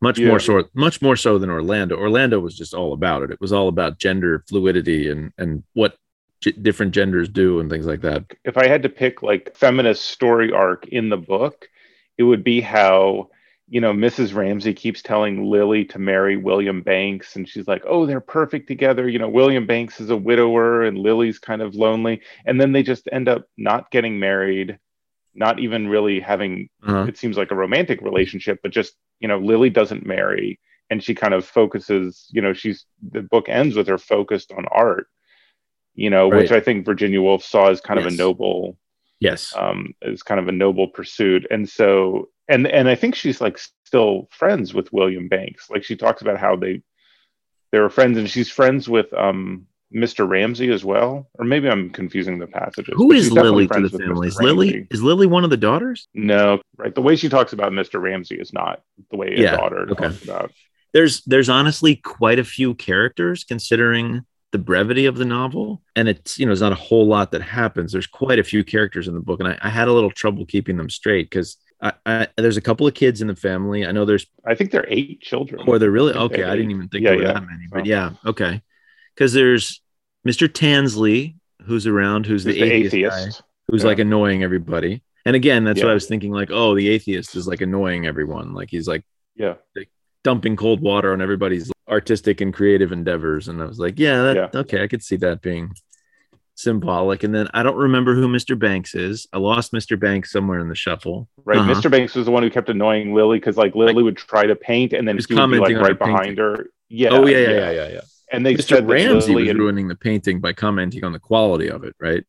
[0.00, 0.28] Much Yeah.
[0.28, 1.96] more so, much more so than Orlando.
[1.96, 3.30] Orlando was just all about it.
[3.30, 5.96] It was all about gender fluidity and and what
[6.42, 8.24] g- different genders do and things like that.
[8.44, 11.68] if I had to pick like feminist story arc in the book,
[12.18, 13.30] it would be how
[13.68, 14.32] you know Mrs.
[14.34, 19.08] Ramsay keeps telling Lily to marry William Bankes, and she's like, "Oh, they're perfect together."
[19.08, 22.82] You know, William Bankes is a widower, and Lily's kind of lonely, and then they
[22.84, 24.78] just end up not getting married,
[25.36, 26.68] not even really having.
[26.82, 27.04] Uh-huh.
[27.08, 30.58] It seems like a romantic relationship, but just you know, Lily doesn't marry,
[30.90, 32.26] and she kind of focuses.
[32.30, 35.08] You know, she's the book ends with her focused on art.
[35.94, 38.76] You know, which I think Virginia Woolf saw as kind of a noble
[39.18, 39.54] Yes.
[39.56, 41.46] um, as kind of a noble pursuit.
[41.50, 45.70] And so, and and I think she's like still friends with William Bankes.
[45.70, 46.82] Like she talks about how they
[47.72, 50.28] they were friends, and she's friends with um, Mr.
[50.28, 51.28] Ramsay as well.
[51.38, 52.94] Or maybe I'm confusing the passages.
[52.96, 54.28] Who is Lily to the family?
[54.28, 56.08] Is Lily is Lily one of the daughters?
[56.14, 56.94] No, right.
[56.94, 58.00] The way she talks about Mr.
[58.00, 60.04] Ramsay is not the way a Yeah, daughter okay.
[60.08, 60.52] talks about.
[60.92, 64.22] there's there's honestly quite a few characters considering
[64.52, 67.42] the brevity of the novel and it's you know there's not a whole lot that
[67.42, 70.10] happens there's quite a few characters in the book and i, I had a little
[70.10, 73.84] trouble keeping them straight because I, I, there's a couple of kids in the family
[73.84, 75.62] i know there's I think there are eight children.
[75.66, 77.32] or they're really okay i didn't even think yeah, there were yeah.
[77.34, 78.62] that many but yeah okay
[79.16, 79.80] because there's
[80.28, 83.40] mr tansley who's around who's Who's the, the atheist, atheist.
[83.40, 83.88] guy, who's Yeah.
[83.88, 87.48] like annoying everybody and again that's what i was thinking like oh the atheist is
[87.48, 89.02] like annoying everyone like he's like
[89.34, 89.54] Yeah.
[90.22, 93.46] dumping cold water on everybody's artistic and creative endeavors.
[93.46, 94.60] And I was like, yeah, that, yeah.
[94.62, 95.70] okay, I could see that being
[96.56, 97.22] symbolic.
[97.22, 98.58] And then I don't remember who Mr.
[98.58, 99.26] Bankes is.
[99.32, 99.98] I lost Mr.
[99.98, 101.28] Bankes somewhere in the shuffle.
[101.44, 101.58] Right.
[101.58, 101.72] Uh-huh.
[101.74, 101.88] Mr.
[101.90, 104.92] Bankes was the one who kept annoying Lily because like Lily would try to paint
[104.92, 106.70] and then he would be like right behind her.
[106.88, 107.10] Yeah.
[107.10, 108.00] Oh yeah, yeah, yeah, yeah, yeah.
[108.32, 108.86] And they Mr.
[108.86, 112.24] Ramsay was ruining the painting by commenting on the quality of it, right?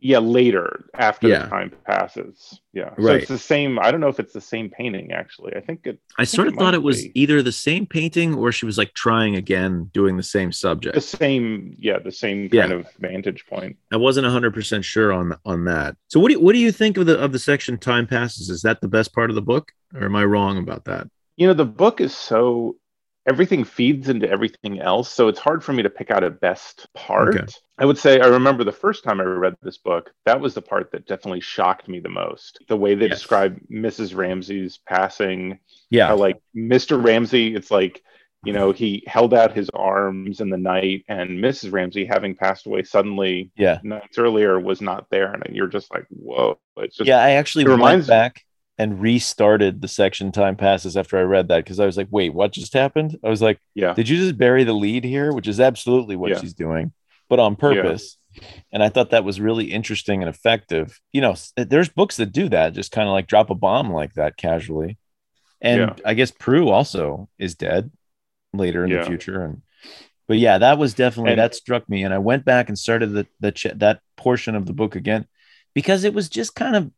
[0.00, 1.42] yeah later after yeah.
[1.42, 3.16] the time passes yeah so right.
[3.16, 5.98] it's the same i don't know if it's the same painting actually i think it
[6.18, 8.92] i, I sort of thought it was either the same painting or she was like
[8.94, 12.76] trying again doing the same subject the same yeah the same kind yeah.
[12.76, 16.52] of vantage point i wasn't 100% sure on on that so what do you, what
[16.52, 19.30] do you think of the of the section time passes is that the best part
[19.30, 22.76] of the book or am i wrong about that you know the book is so
[23.26, 25.12] everything feeds into everything else.
[25.12, 27.36] So it's hard for me to pick out a best part.
[27.36, 27.46] Okay.
[27.78, 30.62] I would say I remember the first time I read this book, that was the
[30.62, 32.60] part that definitely shocked me the most.
[32.68, 33.18] The way they yes.
[33.18, 34.16] describe Mrs.
[34.16, 35.58] Ramsay's passing.
[35.90, 36.08] Yeah.
[36.08, 37.04] How, like Mr.
[37.04, 38.02] Ramsay, it's like,
[38.44, 41.72] you know, he held out his arms in the night, and Mrs.
[41.72, 43.80] Ramsay, having passed away suddenly yeah.
[43.82, 45.32] nights earlier, was not there.
[45.32, 46.58] And you're just like, whoa.
[46.76, 48.45] It's just, yeah, I actually it reminds, went back
[48.78, 52.34] and restarted the section time passes after I read that because I was like, wait,
[52.34, 53.18] what just happened?
[53.24, 55.32] I was like, yeah, did you just bury the lead here?
[55.32, 56.40] Which is absolutely what yeah.
[56.40, 56.92] she's doing,
[57.28, 58.18] but on purpose.
[58.32, 58.42] Yeah.
[58.72, 61.00] And I thought that was really interesting and effective.
[61.10, 64.12] You know, there's books that do that, just kind of like drop a bomb like
[64.14, 64.98] that casually.
[65.62, 65.94] And yeah.
[66.04, 67.90] I guess Prue also is dead
[68.52, 69.42] later in the future.
[69.42, 69.62] And
[70.28, 72.02] but yeah, that was definitely and, that struck me.
[72.02, 75.26] And I went back and started the the ch- that portion of the book again
[75.74, 76.90] because it was just kind of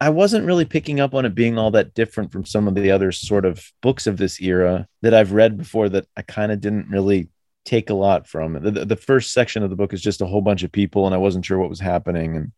[0.00, 2.90] I wasn't really picking up on it being all that different from some of the
[2.90, 6.60] other sort of books of this era that I've read before that I kind of
[6.60, 7.28] didn't really
[7.64, 8.54] take a lot from.
[8.54, 11.14] The, the, first section of the book is just a whole bunch of people, and
[11.14, 12.36] I wasn't sure what was happening.
[12.36, 12.52] And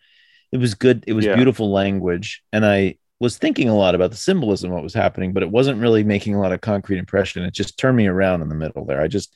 [0.52, 1.04] it was good.
[1.06, 1.34] It was yeah.
[1.34, 2.42] beautiful language.
[2.52, 5.80] And I was thinking a lot about the symbolism, what was happening, but it wasn't
[5.80, 7.42] really making a lot of concrete impression.
[7.42, 9.00] It just turned me around in the middle there.
[9.00, 9.34] I just,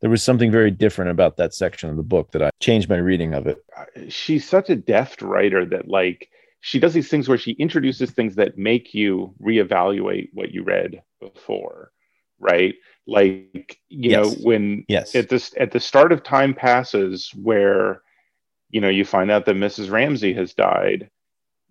[0.00, 2.96] there was something very different about that section of the book that I changed my
[2.96, 3.64] reading of it.
[4.08, 6.28] She's such a deft writer that, like,
[6.62, 11.02] she does these things where she introduces things that make you reevaluate what you read
[11.20, 11.92] before
[12.38, 14.24] right like you yes.
[14.24, 18.00] know when yes at this at the start of time passes where
[18.70, 21.10] you know you find out that mrs ramsay has died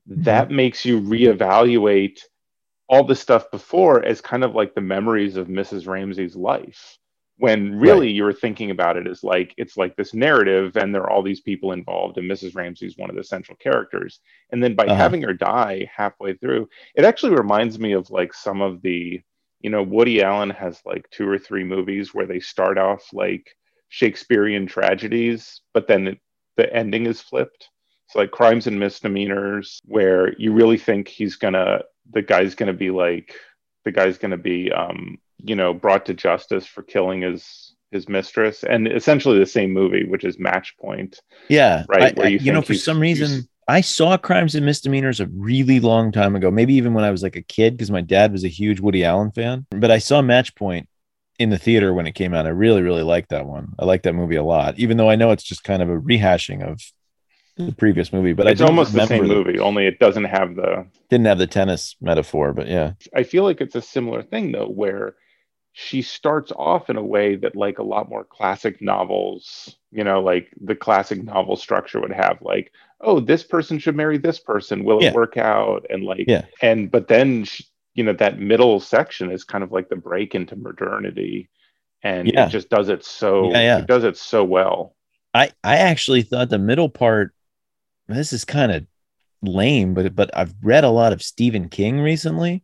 [0.09, 0.21] mm-hmm.
[0.23, 2.19] that makes you reevaluate
[2.87, 6.97] all the stuff before as kind of like the memories of mrs ramsay's life
[7.37, 8.15] when really right.
[8.15, 11.41] you're thinking about it as like it's like this narrative and there are all these
[11.41, 14.19] people involved and mrs ramsay's one of the central characters
[14.51, 14.95] and then by uh-huh.
[14.95, 19.19] having her die halfway through it actually reminds me of like some of the
[19.59, 23.55] you know woody allen has like two or three movies where they start off like
[23.89, 26.19] shakespearean tragedies but then it,
[26.57, 27.69] the ending is flipped
[28.07, 32.91] so like crimes and misdemeanors where you really think he's gonna the guy's gonna be
[32.91, 33.33] like
[33.85, 38.63] the guy's gonna be um you know brought to justice for killing his his mistress.
[38.63, 41.19] And essentially the same movie which is match point.
[41.49, 45.27] Yeah right I, you, you know for some reason i saw crimes and misdemeanors a
[45.27, 48.31] really long time ago maybe even when i was like a kid because my dad
[48.31, 49.65] was a huge woody allen fan.
[49.71, 50.87] But i saw match point
[51.39, 52.45] in the theater when it came out.
[52.45, 53.73] I really really liked that one.
[53.79, 55.97] I like that movie a lot even though i know it's just kind of a
[55.97, 56.81] rehashing of
[57.57, 61.27] the previous movie, but it's almost the same movie, only it doesn't have the didn't
[61.27, 62.93] have the tennis metaphor, but yeah.
[63.15, 65.15] I feel like it's a similar thing though, where
[65.73, 70.21] she starts off in a way that like a lot more classic novels you know
[70.21, 71.33] like the classic mm-hmm.
[71.33, 75.09] novel structure would have like oh this person should marry this person will yeah.
[75.09, 79.31] it work out and like yeah and but then she, you know that middle section
[79.31, 81.49] is kind of like the break into modernity
[82.03, 82.47] and yeah.
[82.47, 83.79] it just does it so yeah, yeah.
[83.79, 84.95] it does it so well
[85.33, 87.33] i i actually thought the middle part
[88.07, 88.85] this is kind of
[89.41, 92.63] lame but but i've read a lot of stephen king recently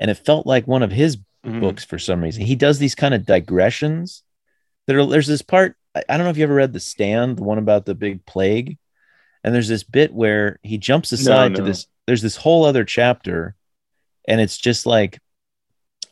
[0.00, 1.18] and it felt like one of his
[1.48, 1.60] mm-hmm.
[1.60, 2.42] books for some reason.
[2.42, 4.22] He does these kind of digressions.
[4.86, 5.76] There, there's this part.
[5.94, 8.24] I, I don't know if you ever read The Stand, the one about the big
[8.26, 8.78] plague,
[9.44, 11.64] and there's this bit where he jumps aside no, no.
[11.64, 11.86] to this.
[12.06, 13.54] There's this whole other chapter,
[14.26, 15.20] and it's just like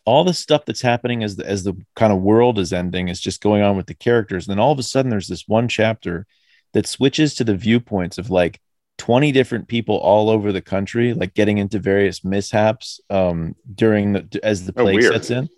[0.04, 3.20] all the stuff that's happening as the, as the kind of world is ending is
[3.20, 4.46] just going on with the characters.
[4.46, 6.26] And then all of a sudden, there's this one chapter
[6.72, 8.60] that switches to the viewpoints of like
[9.06, 14.40] 20 different people all over the country like getting into various mishaps um during the
[14.42, 15.48] as the oh, plague oh, sets in.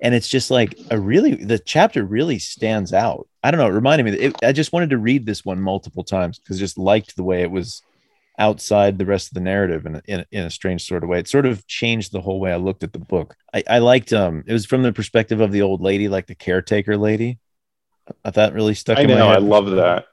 [0.00, 3.26] And it's just like a really the chapter really stands out.
[3.42, 5.60] I don't know it reminded me that it, i just wanted to read this one
[5.60, 7.82] multiple times because just liked the way it was
[8.38, 11.18] outside the rest of the narrative in a, in, in a strange sort of way.
[11.18, 13.34] It sort of changed the whole way i looked at the book.
[13.52, 16.36] I, I liked um it was from the perspective of the old lady like the
[16.36, 17.40] caretaker lady.
[18.24, 20.06] I thought really stuck i know i love that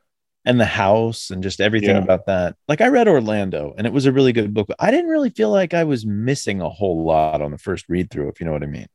[0.45, 2.01] and the house and just everything yeah.
[2.01, 2.55] about that.
[2.67, 5.29] Like I read Orlando and it was a really good book, but I didn't really
[5.29, 8.45] feel like I was missing a whole lot on the first read through, if you
[8.45, 8.87] know what I mean.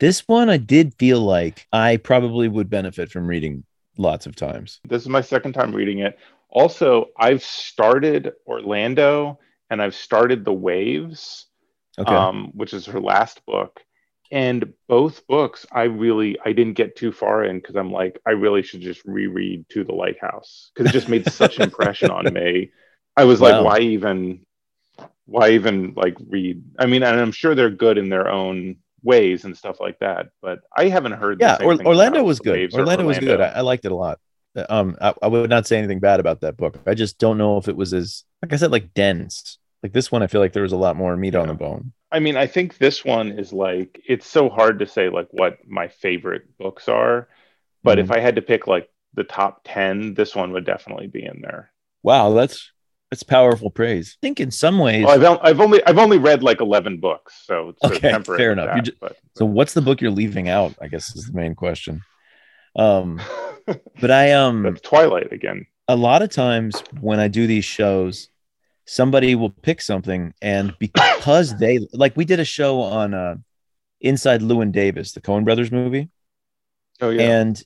[0.00, 3.64] This one I did feel like I probably would benefit from reading
[3.96, 4.80] lots of times.
[4.88, 6.18] This is my second time reading it.
[6.50, 9.38] Also, I've started Orlando
[9.70, 11.46] and I've started The Waves,
[11.98, 12.14] okay.
[12.14, 13.80] um, which is her last book.
[14.30, 18.32] And both books, I really I didn't get too far in because I'm like, I
[18.32, 22.32] really should just reread To the Lighthouse because it just made such an impression on
[22.32, 22.70] me.
[23.16, 23.62] I was wow.
[23.62, 24.44] like, why even
[25.24, 26.62] why even like read?
[26.78, 30.28] I mean, and I'm sure they're good in their own ways and stuff like that.
[30.42, 31.40] But I haven't heard.
[31.40, 32.72] Yeah, or, Orlando was good.
[32.72, 33.40] Orlando, Orlando, was good.
[33.40, 34.20] I, I, liked it a lot.
[34.68, 36.78] Um, I, I, would not say anything bad about that book.
[36.86, 39.58] I just don't know if it was as, like I said, like dense.
[39.82, 41.40] Like this one, I feel like there was a lot more meat yeah.
[41.40, 41.92] on the bone.
[42.10, 45.58] I mean, I think this one is like it's so hard to say like what
[45.66, 47.28] my favorite books are,
[47.82, 48.10] but mm-hmm.
[48.10, 51.40] if I had to pick like the top ten, this one would definitely be in
[51.42, 51.70] there.
[52.02, 52.72] Wow, that's
[53.10, 54.16] that's powerful praise.
[54.18, 57.42] I think in some ways, well, I've, I've only I've only read like eleven books,
[57.44, 58.74] so okay, fair enough.
[58.74, 60.74] That, just, but, so, what's the book you're leaving out?
[60.80, 62.02] I guess is the main question.
[62.76, 63.20] Um,
[64.00, 65.66] but I um, That's Twilight again.
[65.88, 68.28] A lot of times when I do these shows,
[68.88, 73.36] somebody will pick something, and because they like, we did a show on uh,
[74.00, 76.08] Inside Llewyn Davis, the Coen Brothers movie.
[77.00, 77.62] Oh yeah, and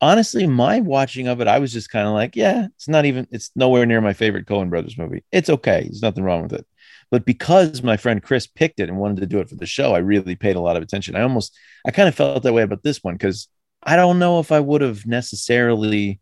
[0.00, 3.26] honestly, my watching of it, I was just kind of like, yeah, it's not even,
[3.30, 5.24] it's nowhere near my favorite Coen Brothers movie.
[5.32, 5.82] It's okay.
[5.82, 6.66] There's nothing wrong with it.
[7.10, 9.94] But because my friend Chris picked it and wanted to do it for the show,
[9.94, 11.16] I really paid a lot of attention.
[11.16, 13.48] I almost, I kind of felt that way about this one because
[13.82, 16.20] I don't know if I would have necessarily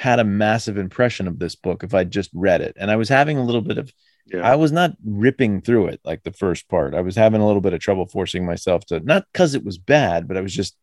[0.00, 2.74] had a massive impression of this book if I'd just read it.
[2.80, 3.92] And I was having a little bit of,
[4.26, 4.40] yeah.
[4.40, 6.94] I was not ripping through it like the first part.
[6.94, 9.76] I was having a little bit of trouble forcing myself to, not because it was
[9.76, 10.74] bad, but I was just,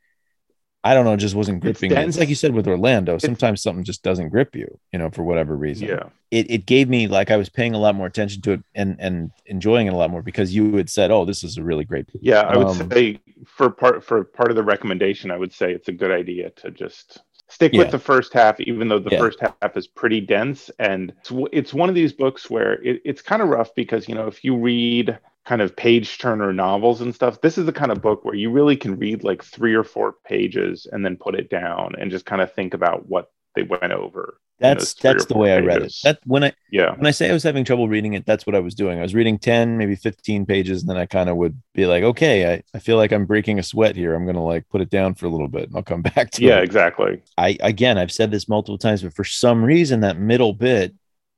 [0.84, 1.92] I don't know, just wasn't gripping.
[1.94, 3.18] It's, it's like you said with Orlando.
[3.18, 5.88] Sometimes something just doesn't grip you, you know, for whatever reason.
[5.88, 6.04] Yeah.
[6.30, 8.98] It, it gave me like I was paying a lot more attention to it and
[9.00, 11.86] and enjoying it a lot more because you had said, "Oh, this is a really
[11.86, 15.54] great." Yeah, I would um, say for part for part of the recommendation, I would
[15.54, 17.80] say it's a good idea to just stick yeah.
[17.80, 19.20] with the first half, even though the yeah.
[19.20, 20.70] first half is pretty dense.
[20.80, 24.16] And it's, it's one of these books where it, it's kind of rough because you
[24.16, 27.90] know if you read kind of page turner novels and stuff this is the kind
[27.90, 31.36] of book where you really can read like three or four pages and then put
[31.36, 35.38] it down and just kind of think about what they went over that's that's the
[35.38, 35.64] way pages.
[35.64, 38.14] i read it that when i yeah when i say i was having trouble reading
[38.14, 40.98] it that's what i was doing i was reading 10 maybe 15 pages and then
[40.98, 43.96] i kind of would be like okay I, I feel like i'm breaking a sweat
[43.96, 46.32] here i'm gonna like put it down for a little bit and i'll come back
[46.32, 49.64] to yeah, it yeah exactly i again i've said this multiple times but for some
[49.64, 50.94] reason that middle bit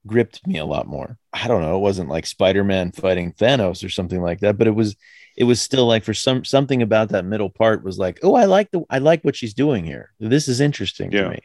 [0.07, 1.17] gripped me a lot more.
[1.33, 4.75] I don't know, it wasn't like Spider-Man fighting Thanos or something like that, but it
[4.75, 4.95] was
[5.37, 8.45] it was still like for some something about that middle part was like, "Oh, I
[8.45, 10.11] like the I like what she's doing here.
[10.19, 11.23] This is interesting yeah.
[11.23, 11.39] to me."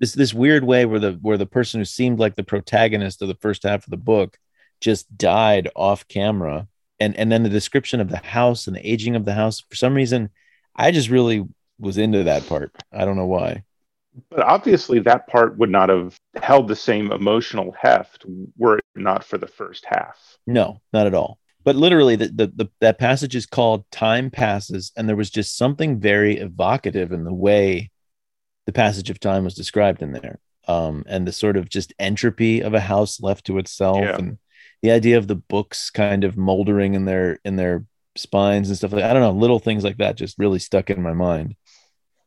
[0.00, 3.28] This this weird way where the where the person who seemed like the protagonist of
[3.28, 4.38] the first half of the book
[4.80, 6.66] just died off camera.
[6.98, 9.76] And and then the description of the house and the aging of the house for
[9.76, 10.30] some reason
[10.74, 11.46] I just really
[11.78, 12.72] was into that part.
[12.92, 13.64] I don't know why.
[14.30, 18.24] But obviously, that part would not have held the same emotional heft
[18.56, 20.38] were it not for the first half.
[20.46, 21.38] No, not at all.
[21.62, 25.56] But literally, the, the, the, that passage is called Time Passes, and there was just
[25.56, 27.90] something very evocative in the way
[28.66, 30.38] the passage of time was described in there.
[30.68, 34.16] Um, and the sort of just entropy of a house left to itself, yeah.
[34.16, 34.38] and
[34.82, 37.84] the idea of the books kind of moldering in their in their
[38.16, 41.02] spines and stuff like I don't know, little things like that just really stuck in
[41.02, 41.56] my mind.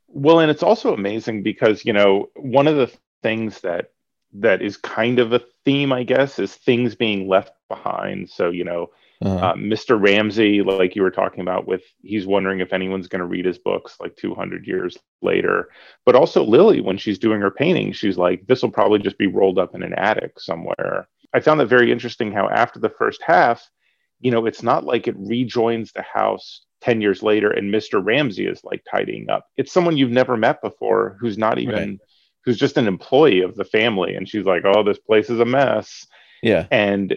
[0.07, 3.91] Well, and it's also amazing because, you know, one of the things that
[4.34, 8.29] that is kind of a theme, I guess, is things being left behind.
[8.29, 8.89] So, you know,
[9.24, 9.45] uh-huh.
[9.45, 10.01] uh, Mr.
[10.01, 13.57] Ramsay, like you were talking about, with he's wondering if anyone's going to read his
[13.57, 15.69] books like 200 years later.
[16.05, 19.28] But also Lily, when she's doing her painting, she's like, this will probably just be
[19.28, 21.07] rolled up in an attic somewhere.
[21.34, 23.69] I found that very interesting how after the first half,
[24.19, 28.05] you know, it's not like it rejoins the house 10 years later and Mr.
[28.05, 29.47] Ramsay is like tidying up.
[29.55, 31.99] It's someone you've never met before who's not even right.
[32.43, 35.45] who's just an employee of the family and she's like, "Oh, this place is a
[35.45, 36.05] mess."
[36.41, 36.67] Yeah.
[36.71, 37.15] And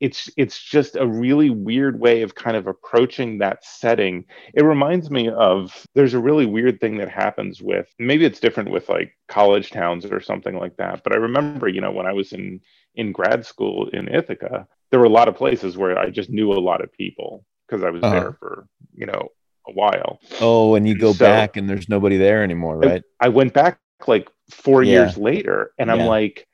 [0.00, 4.24] it's it's just a really weird way of kind of approaching that setting.
[4.54, 8.70] It reminds me of there's a really weird thing that happens with maybe it's different
[8.70, 12.12] with like college towns or something like that, but I remember, you know, when I
[12.12, 12.60] was in
[12.94, 16.52] in grad school in Ithaca, there were a lot of places where I just knew
[16.52, 18.20] a lot of people because I was uh-huh.
[18.20, 19.28] there for you know
[19.68, 20.18] a while.
[20.40, 23.02] Oh, and you go so, back and there's nobody there anymore, right?
[23.20, 24.92] I, I went back like four yeah.
[24.92, 26.46] years later, and I'm like,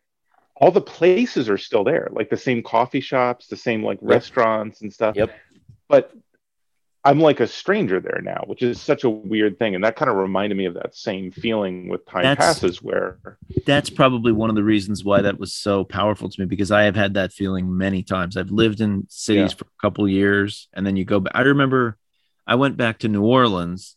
[0.59, 4.11] all the places are still there, like the same coffee shops, the same like yep.
[4.11, 5.15] restaurants and stuff.
[5.17, 5.31] Yep.
[5.89, 6.13] But
[7.05, 9.77] I'm like a stranger there now, which is such a weird thing.
[9.77, 13.19] And that kind of reminded me of that same feeling with Time that's, Passes, where
[13.65, 16.83] that's probably one of the reasons why that was so powerful to me because I
[16.83, 18.37] have had that feeling many times.
[18.37, 19.57] I've lived in cities yeah.
[19.57, 21.33] for a couple years and then you go back.
[21.37, 21.97] I remember
[22.47, 23.97] I went back to New Orleans.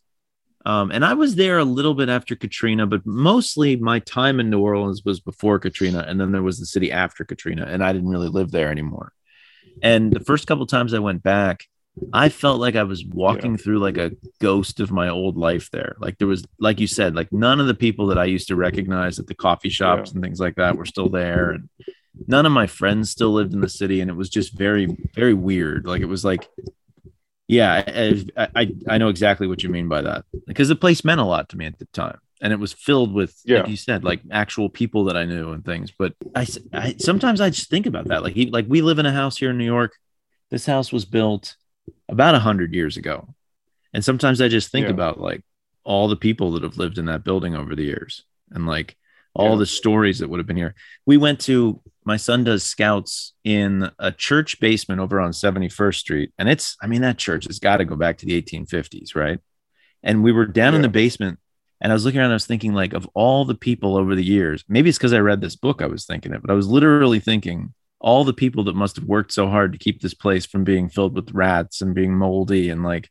[0.66, 4.50] Um, and I was there a little bit after Katrina, but mostly my time in
[4.50, 7.92] New Orleans was before Katrina, and then there was the city after Katrina, and I
[7.92, 9.12] didn't really live there anymore.
[9.82, 11.66] And the first couple times I went back,
[12.12, 13.56] I felt like I was walking yeah.
[13.56, 15.96] through like a ghost of my old life there.
[15.98, 18.56] Like there was, like you said, like none of the people that I used to
[18.56, 20.16] recognize at the coffee shops yeah.
[20.16, 21.68] and things like that were still there, and
[22.26, 25.34] none of my friends still lived in the city, and it was just very, very
[25.34, 25.86] weird.
[25.86, 26.48] Like it was like
[27.50, 27.82] yeah,
[28.36, 31.24] I, I, I know exactly what you mean by that because the place meant a
[31.24, 33.58] lot to me at the time, and it was filled with, yeah.
[33.58, 35.90] like you said, like actual people that I knew and things.
[35.90, 38.22] But I, I sometimes I just think about that.
[38.22, 39.96] Like, like we live in a house here in New York.
[40.50, 41.56] This house was built
[42.08, 43.34] about a hundred years ago,
[43.92, 44.92] and sometimes I just think yeah.
[44.92, 45.42] about like
[45.82, 48.96] all the people that have lived in that building over the years, and like
[49.34, 49.58] all yeah.
[49.58, 50.74] the stories that would have been here.
[51.06, 56.32] We went to my son does scouts in a church basement over on 71st Street.
[56.38, 59.38] And it's, I mean, that church has got to go back to the 1850s, right?
[60.02, 60.76] And we were down yeah.
[60.76, 61.38] in the basement
[61.80, 64.24] and I was looking around, I was thinking, like, of all the people over the
[64.24, 66.68] years, maybe it's because I read this book, I was thinking it, but I was
[66.68, 70.44] literally thinking all the people that must have worked so hard to keep this place
[70.44, 73.10] from being filled with rats and being moldy and like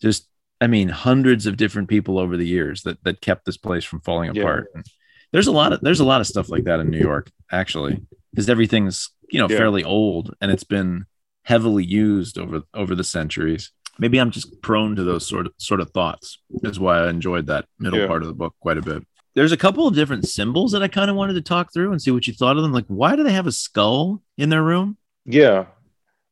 [0.00, 0.28] just,
[0.60, 4.00] I mean, hundreds of different people over the years that that kept this place from
[4.00, 4.42] falling yeah.
[4.42, 4.70] apart.
[4.74, 4.84] And
[5.32, 8.00] there's a lot of there's a lot of stuff like that in New York, actually
[8.32, 9.56] because everything's you know yeah.
[9.56, 11.04] fairly old and it's been
[11.42, 13.72] heavily used over over the centuries.
[13.98, 17.46] Maybe i'm just prone to those sort of sort of thoughts is why i enjoyed
[17.46, 18.06] that middle yeah.
[18.06, 19.04] part of the book quite a bit.
[19.34, 22.00] There's a couple of different symbols that i kind of wanted to talk through and
[22.00, 22.72] see what you thought of them.
[22.72, 24.96] Like why do they have a skull in their room?
[25.24, 25.66] Yeah.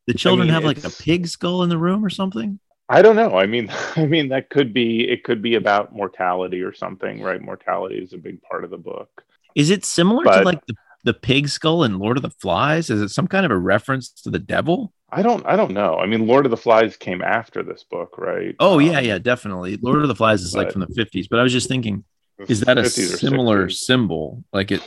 [0.06, 3.02] The children I mean, have like a pig skull in the room or something i
[3.02, 6.72] don't know i mean i mean that could be it could be about mortality or
[6.72, 9.24] something right mortality is a big part of the book
[9.54, 10.74] is it similar but, to like the
[11.06, 12.90] the pig skull in Lord of the Flies?
[12.90, 14.92] Is it some kind of a reference to the devil?
[15.08, 15.96] I don't I don't know.
[15.96, 18.56] I mean, Lord of the Flies came after this book, right?
[18.58, 19.78] Oh um, yeah, yeah, definitely.
[19.80, 22.04] Lord of the Flies is like from the 50s, but I was just thinking,
[22.48, 24.44] is that a similar symbol?
[24.52, 24.82] Like it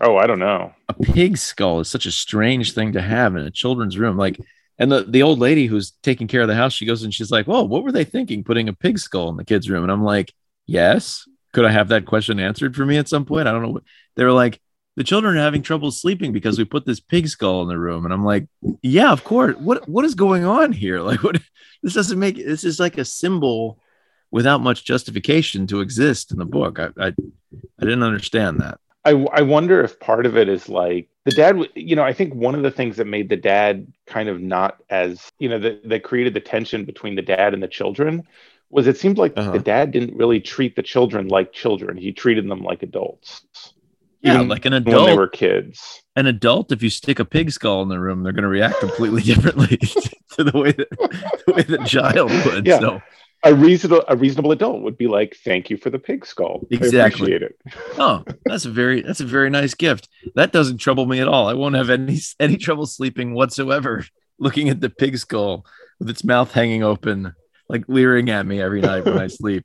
[0.00, 0.72] Oh, I don't know.
[0.88, 4.16] A pig skull is such a strange thing to have in a children's room.
[4.16, 4.38] Like
[4.78, 7.30] and the, the old lady who's taking care of the house, she goes and she's
[7.30, 9.82] like, Whoa, what were they thinking putting a pig skull in the kids' room?
[9.82, 10.32] And I'm like,
[10.66, 11.26] Yes.
[11.52, 13.46] Could I have that question answered for me at some point?
[13.46, 13.80] I don't know.
[14.16, 14.58] They were like,
[14.96, 18.04] the children are having trouble sleeping because we put this pig skull in the room
[18.04, 18.46] and i'm like
[18.82, 21.40] yeah of course what what is going on here like what
[21.82, 23.78] this doesn't make this is like a symbol
[24.30, 29.10] without much justification to exist in the book i i, I didn't understand that I,
[29.32, 32.54] I wonder if part of it is like the dad you know i think one
[32.54, 36.04] of the things that made the dad kind of not as you know that, that
[36.04, 38.22] created the tension between the dad and the children
[38.70, 39.52] was it seemed like uh-huh.
[39.52, 43.44] the dad didn't really treat the children like children he treated them like adults
[44.22, 44.96] yeah, like an adult.
[44.96, 46.02] When they were kids.
[46.14, 48.78] An adult, if you stick a pig skull in the room, they're going to react
[48.78, 49.76] completely differently
[50.36, 50.90] to the way that
[51.46, 52.66] the way the child would.
[52.66, 52.78] Yeah.
[52.78, 53.02] So
[53.44, 56.66] a reasonable a reasonable adult would be like, "Thank you for the pig skull.
[56.70, 57.32] Exactly.
[57.32, 57.56] it."
[57.98, 60.08] oh, that's a very that's a very nice gift.
[60.34, 61.48] That doesn't trouble me at all.
[61.48, 64.04] I won't have any any trouble sleeping whatsoever
[64.38, 65.64] looking at the pig skull
[65.98, 67.34] with its mouth hanging open,
[67.68, 69.64] like leering at me every night when I sleep.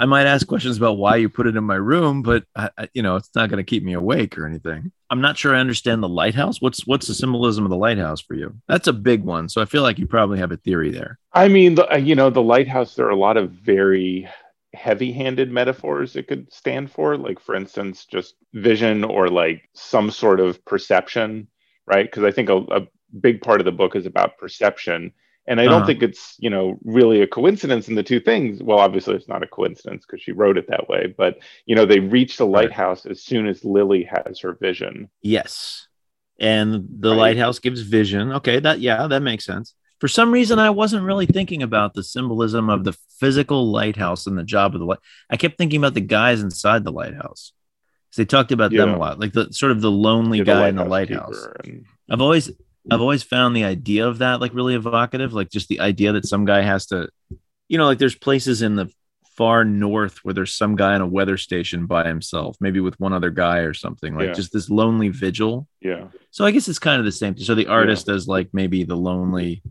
[0.00, 2.88] I might ask questions about why you put it in my room, but I, I,
[2.94, 4.92] you know, it's not going to keep me awake or anything.
[5.10, 6.62] I'm not sure I understand the lighthouse.
[6.62, 8.54] What's what's the symbolism of the lighthouse for you?
[8.66, 11.18] That's a big one, so I feel like you probably have a theory there.
[11.34, 12.94] I mean, the, you know, the lighthouse.
[12.94, 14.26] There are a lot of very
[14.72, 20.40] heavy-handed metaphors it could stand for, like for instance, just vision or like some sort
[20.40, 21.46] of perception,
[21.86, 22.06] right?
[22.06, 22.86] Because I think a, a
[23.20, 25.12] big part of the book is about perception
[25.50, 25.86] and I don't uh-huh.
[25.86, 28.62] think it's, you know, really a coincidence in the two things.
[28.62, 31.84] Well, obviously it's not a coincidence because she wrote it that way, but you know,
[31.84, 35.10] they reach the lighthouse as soon as Lily has her vision.
[35.22, 35.88] Yes.
[36.38, 37.16] And the right.
[37.16, 38.30] lighthouse gives vision.
[38.34, 39.74] Okay, that yeah, that makes sense.
[39.98, 44.38] For some reason, I wasn't really thinking about the symbolism of the physical lighthouse and
[44.38, 45.00] the job of the light.
[45.28, 47.52] I kept thinking about the guys inside the lighthouse.
[48.16, 48.82] They talked about yeah.
[48.82, 51.48] them a lot, like the sort of the lonely yeah, guy in the lighthouse.
[51.64, 51.86] And...
[52.08, 52.50] I've always
[52.90, 56.26] I've always found the idea of that like really evocative, like just the idea that
[56.26, 57.08] some guy has to,
[57.68, 58.90] you know, like there's places in the
[59.36, 63.12] far north where there's some guy on a weather station by himself, maybe with one
[63.12, 64.32] other guy or something, like yeah.
[64.34, 65.66] just this lonely vigil.
[65.80, 66.08] Yeah.
[66.30, 67.38] So I guess it's kind of the same.
[67.38, 68.18] So the artist yeah.
[68.26, 69.62] like maybe the lonely,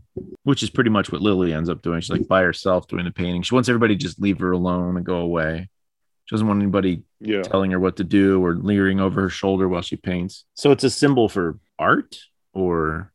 [0.42, 2.00] which is pretty much what Lily ends up doing.
[2.00, 3.42] She's like by herself doing the painting.
[3.42, 5.68] She wants everybody to just leave her alone and go away.
[6.24, 7.42] She doesn't want anybody yeah.
[7.42, 10.44] telling her what to do or leering over her shoulder while she paints.
[10.54, 12.18] So it's a symbol for art
[12.52, 13.12] or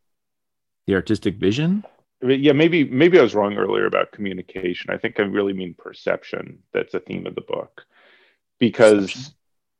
[0.87, 1.83] the artistic vision?
[2.21, 4.89] Yeah maybe maybe i was wrong earlier about communication.
[4.89, 7.85] I think i really mean perception that's a theme of the book.
[8.59, 9.33] Because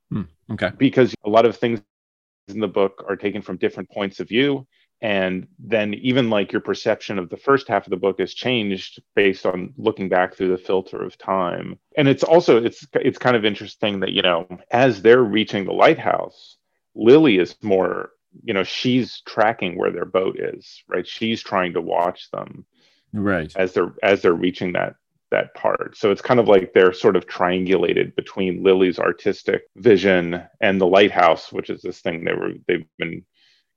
[0.10, 0.24] hmm.
[0.51, 0.72] okay.
[0.78, 1.82] because a lot of things
[2.47, 4.68] in the book are taken from different points of view
[5.01, 9.01] and then even like your perception of the first half of the book has changed
[9.16, 11.78] based on looking back through the filter of time.
[11.97, 15.74] And it's also it's it's kind of interesting that you know as they're reaching the
[15.74, 16.58] lighthouse
[16.95, 18.12] lily is more
[18.43, 21.07] you know she's tracking where their boat is right?
[21.07, 22.65] She's trying to watch them
[23.13, 23.51] right.
[23.55, 24.95] as they're as they're reaching that
[25.31, 25.97] that part.
[25.97, 30.88] So it's kind of like they're sort of triangulated between lily's artistic vision and the
[30.88, 33.25] lighthouse which is this thing they were they've been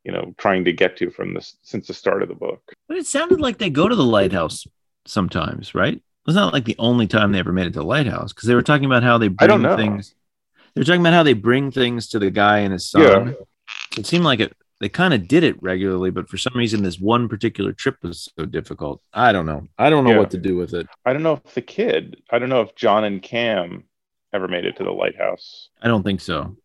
[0.05, 2.63] you know trying to get to from this since the start of the book.
[2.87, 4.67] But it sounded like they go to the lighthouse
[5.07, 6.03] sometimes right?
[6.27, 8.55] It's not like the only time they ever made it to the lighthouse because they
[8.55, 9.77] were talking about how they bring I don't know.
[9.77, 10.15] things
[10.75, 13.29] they're talking about how they bring things to the guy and his son.
[13.29, 13.33] Yeah.
[13.99, 17.01] It seemed like it they kind of did it regularly but for some reason this
[17.01, 19.03] one particular trip was so difficult.
[19.13, 19.67] I don't know.
[19.79, 20.19] I don't know Yeah.
[20.19, 20.87] what to do with it.
[21.05, 23.85] I don't know if the kid i don't know if john and cam
[24.33, 25.71] ever made it to the lighthouse.
[25.83, 26.57] I don't think so.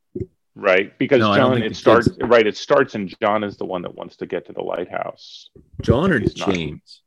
[0.55, 0.95] Right?
[0.99, 3.95] Because No, john it starts kids- right it starts and john is the one that
[3.95, 5.49] wants to get to the lighthouse.
[5.81, 6.53] John or He's not.
[6.53, 7.01] james?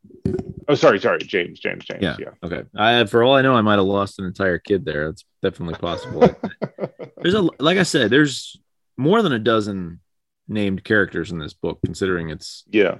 [0.67, 2.17] Oh sorry sorry james james james Yeah.
[2.19, 2.63] yeah, okay.
[2.75, 5.07] I for all i know i might have lost an entire kid there.
[5.07, 6.29] That's definitely possible.
[7.21, 8.57] There's a like i said there's
[8.97, 10.01] more than a dozen
[10.47, 12.95] named characters in this book considering it's yeah.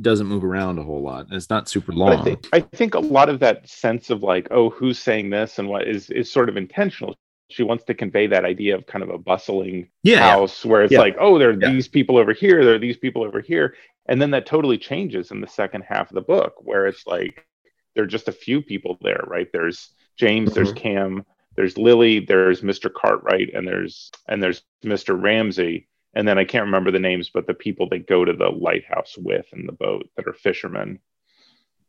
[0.00, 2.94] doesn't move around a whole lot and it's not super long I think I think
[2.94, 6.30] a lot of that sense of like, oh, who's saying this and what is is
[6.30, 7.14] sort of intentional.
[7.48, 10.30] She wants to convey that idea of kind of a bustling yeah, yeah.
[10.30, 11.00] house where it's Yeah.
[11.00, 13.74] like, oh, there are these people over here, there are these people over here.
[14.06, 17.46] And then that totally changes in the second half of the book, where it's like
[17.94, 19.48] there are just a few people there, right?
[19.52, 20.78] There's James, there's mm-hmm.
[20.78, 21.24] Cam,
[21.56, 22.92] there's Lily, there's Mr.
[22.92, 25.20] Cartwright, and there's and there's Mr.
[25.20, 25.88] Ramsay.
[26.14, 29.14] And then I can't remember the names, but the people that go to the lighthouse
[29.16, 30.98] with in the boat that are fishermen.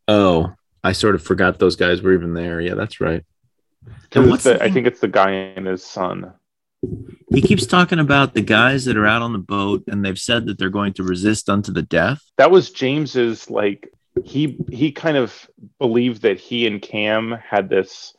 [0.07, 0.53] oh
[0.83, 3.23] i sort of forgot those guys were even there yeah that's right
[3.85, 6.33] And 'Cause what's the, the I think it's the guy and his son.
[7.33, 10.45] he keeps talking about the guys that are out on the boat and they've said
[10.47, 13.89] that they're going to resist unto the death that was James's like
[14.25, 15.49] he he kind of
[15.79, 18.13] believed that he and Cam had this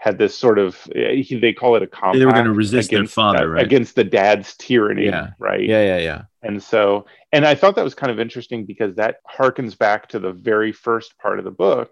[0.00, 2.90] had this sort of eh, he, they call it a compact They were gonna resist
[2.90, 3.66] their father, that- right?
[3.66, 5.30] against the dad's tyranny Yeah.
[5.38, 8.94] right yeah yeah yeah and so and I thought that was kind of interesting because
[8.96, 11.90] that harkens back to the very first part of the book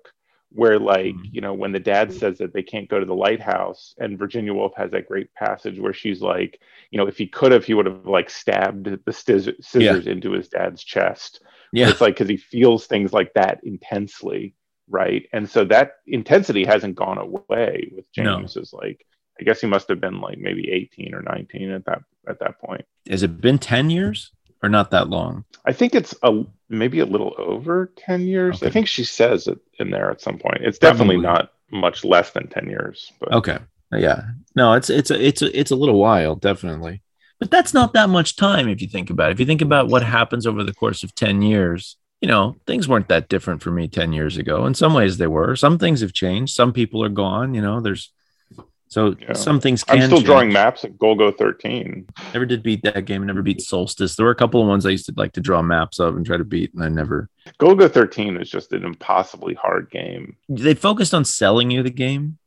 [0.60, 1.28] where like Mhm.
[1.34, 4.54] you know when the dad says that they can't go to the lighthouse and Virginia
[4.54, 6.58] Woolf has that great passage where she's like
[6.90, 10.32] you know if he could have he would have like stabbed the scis- scissors into
[10.32, 11.42] his dad's chest
[11.74, 14.54] yeah it's like because he feels things like that intensely,
[14.88, 15.26] right?
[15.32, 18.38] And so that intensity hasn't gone away with No.
[18.38, 18.56] James.
[18.56, 19.04] Is like,
[19.40, 22.60] I guess he must have been like maybe 18 or 19 at that at that
[22.60, 22.84] point.
[23.08, 24.32] has it been 10 years
[24.62, 28.62] or not that long I think it's a maybe a little over 10 years.
[28.62, 30.58] I think she says it in there at some point.
[30.62, 31.42] It's definitely Probably.
[31.42, 33.12] not much less than 10 years.
[33.20, 33.58] But Okay.
[33.92, 34.22] Yeah.
[34.56, 37.02] No, it's it's a it's a it's a little while, definitely.
[37.38, 39.34] But that's not that much time if you think about it.
[39.34, 42.88] If you think about what happens over the course of 10 years, you know, things
[42.88, 44.66] weren't that different for me 10 years ago.
[44.66, 45.54] In some ways they were.
[45.56, 46.54] Some things have changed.
[46.54, 48.10] Some people are gone, you know, there's
[48.90, 49.34] so Yeah.
[49.34, 50.26] some things can I'm still change.
[50.26, 52.06] drawing maps at Golgo 13.
[52.32, 54.16] Never did beat that game, never beat Solstice.
[54.16, 56.24] There were a couple of ones I used to like to draw maps of and
[56.24, 57.28] try to beat, and I never
[57.60, 60.36] Golgo 13 is just an impossibly hard game.
[60.48, 62.38] they focused on selling you the game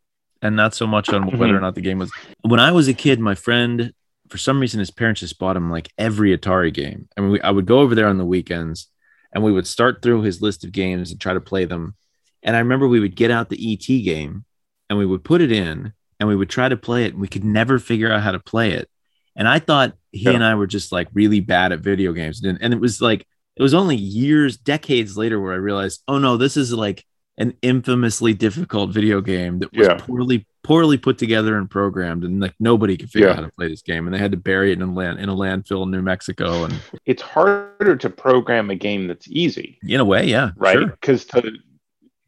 [0.42, 1.62] and not so much on whether or Mhm.
[1.62, 2.12] not the game was
[2.42, 3.94] when i was a kid my friend
[4.28, 7.52] for some reason his parents just bought him like every atari game and we, i
[7.52, 8.88] would go over there on the weekends
[9.34, 11.96] and we would start through his list of games and try to play them
[12.44, 14.46] and i remember we would get out the et game
[14.90, 17.28] and we would put it in and we would try to play it and we
[17.28, 18.90] could never figure out how to play it
[19.36, 20.32] and i thought he Yeah.
[20.32, 23.26] and i were just like really bad at video games and, and it was like
[23.56, 27.06] it was only years decades later where i realized oh no this is like
[27.38, 29.96] an infamously difficult video game that was Yeah.
[29.96, 33.34] poorly poorly put together and programmed and like nobody could figure Yeah.
[33.34, 35.20] out how to play this game and they had to bury it in a land
[35.20, 36.74] in a landfill in New Mexico and
[37.06, 39.80] It's harder to program a game that's easy.
[39.86, 40.78] in a way yeah right?
[40.78, 40.88] sure.
[40.88, 41.52] because to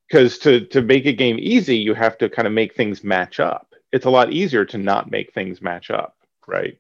[0.09, 3.39] because to to make a game easy you have to kind of make things match
[3.39, 3.67] up.
[3.93, 6.15] It's a lot easier to not make things match up
[6.45, 6.77] right?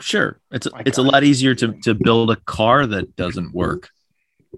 [0.00, 0.40] Sure.
[0.50, 3.90] It's My it's a lot easier to to build a car that doesn't work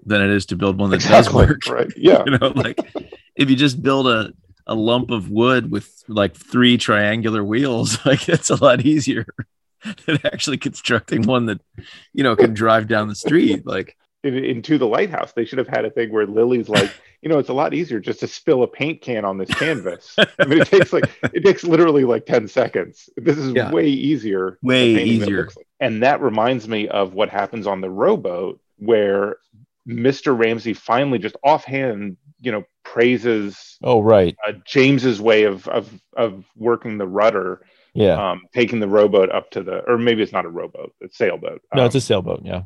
[0.05, 1.59] than it is to build one that does work.
[1.69, 1.91] right.
[2.09, 2.23] Yeah.
[2.25, 2.79] You know like
[3.35, 4.33] if you just build a
[4.69, 9.25] a lump of wood with like three triangular wheels like it's a lot easier
[10.05, 11.59] than actually constructing one that
[12.13, 15.67] you know can drive down the street like in, into the lighthouse they should have
[15.67, 16.91] had a thing where lily's like
[17.21, 20.15] you know it's a lot easier just to spill a paint can on this canvas
[20.17, 23.71] i mean it takes like it takes literally like 10 seconds this is Yeah.
[23.71, 25.45] way easier Way easier.
[25.45, 29.37] like- and that reminds me of what happens on the rowboat where
[29.87, 35.89] mr ramsay finally just offhand you know praises oh right uh, James's way of of
[36.15, 37.61] of working the rudder,
[37.93, 41.17] yeah um, taking the rowboat up to the, or maybe it's not a rowboat, it's
[41.17, 41.61] sailboat.
[41.73, 42.63] No um, it's a sailboat yeah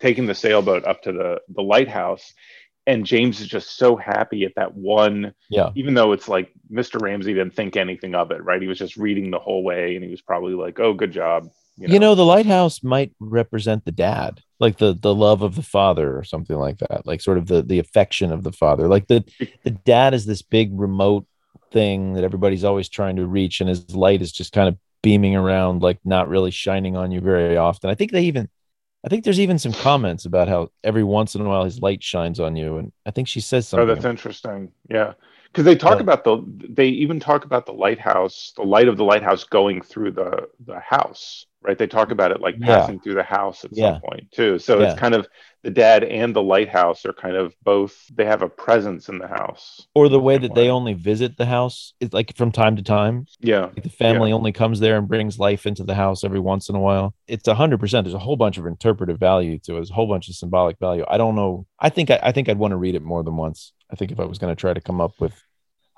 [0.00, 2.34] taking the sailboat up to the the lighthouse
[2.86, 5.34] and James is just so happy at that one.
[5.50, 5.70] Yeah.
[5.74, 7.00] Even though it's like Mr.
[7.00, 8.62] Ramsay didn't think anything of it, right?
[8.62, 11.50] He was just reading the whole way, and he was probably like, "Oh, good job."
[11.76, 15.54] You know, you know the lighthouse might represent the dad, like the the love of
[15.54, 18.88] the father, or something like that, like sort of the the affection of the father.
[18.88, 19.24] Like the
[19.64, 21.26] the dad is this big remote
[21.72, 25.36] thing that everybody's always trying to reach, and his light is just kind of beaming
[25.36, 27.90] around, like not really shining on you very often.
[27.90, 28.48] I think they even
[29.06, 32.02] I think there's even some comments about how every once in a while his light
[32.02, 33.90] shines on you, and I think she says oh, something.
[33.90, 34.72] Oh, that's interesting.
[34.90, 35.12] Yeah,
[35.44, 39.04] because they talk about the they even talk about the lighthouse, the light of the
[39.04, 41.76] lighthouse going through the the house right?
[41.76, 43.94] They talk about it like passing through the house at yeah.
[43.94, 44.58] some point too.
[44.58, 44.90] So yeah.
[44.90, 45.26] it's kind of
[45.62, 48.06] the dad and the lighthouse are kind of both.
[48.14, 51.46] They have a presence in the house, or the way that they only visit the
[51.46, 53.26] house is like from time to time.
[53.40, 56.68] Yeah, like the family only comes there and brings life into the house every once
[56.68, 57.14] in a while.
[57.26, 58.04] It's a hundred percent.
[58.04, 59.74] There's a whole bunch of interpretive value to it.
[59.74, 61.04] There's a whole bunch of symbolic value.
[61.08, 61.66] I don't know.
[61.80, 63.72] I think I, I think I'd want to read it more than once.
[63.90, 65.34] I think if I was going to try to come up with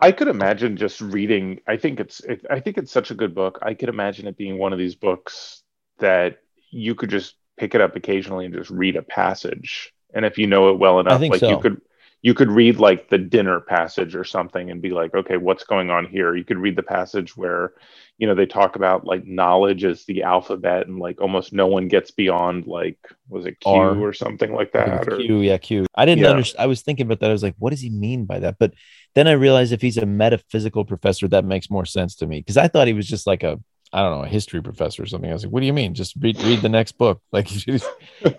[0.00, 1.60] I could imagine just reading.
[1.66, 2.20] I think it's.
[2.20, 3.58] It, I think it's such a good book.
[3.62, 5.57] I could imagine it being one of these books
[5.99, 6.38] that
[6.70, 9.92] you could just pick it up occasionally and just read a passage.
[10.14, 11.51] And if you know it well enough, like so.
[11.51, 11.80] you could
[12.20, 15.90] you could read like the dinner passage or something and be like, okay, what's going
[15.90, 16.34] on here?
[16.34, 17.74] You could read the passage where,
[18.16, 21.86] you know, they talk about like knowledge as the alphabet and like almost no one
[21.86, 23.96] gets beyond like was it Q R.
[24.01, 25.07] or something like that?
[25.07, 25.86] Or, Q, yeah, Q.
[25.94, 26.30] I didn't yeah.
[26.30, 26.64] understand.
[26.64, 27.30] I was thinking about that.
[27.30, 28.57] I was like, what does he mean by that?
[28.59, 28.74] But
[29.14, 32.57] then I realized if he's a metaphysical professor, that makes more sense to me because
[32.57, 33.61] I thought he was just like a
[33.93, 35.30] I don't know, a history professor or something.
[35.30, 35.95] I was like, what do you mean?
[35.95, 37.22] Just read, read the next book.
[37.32, 37.49] Like,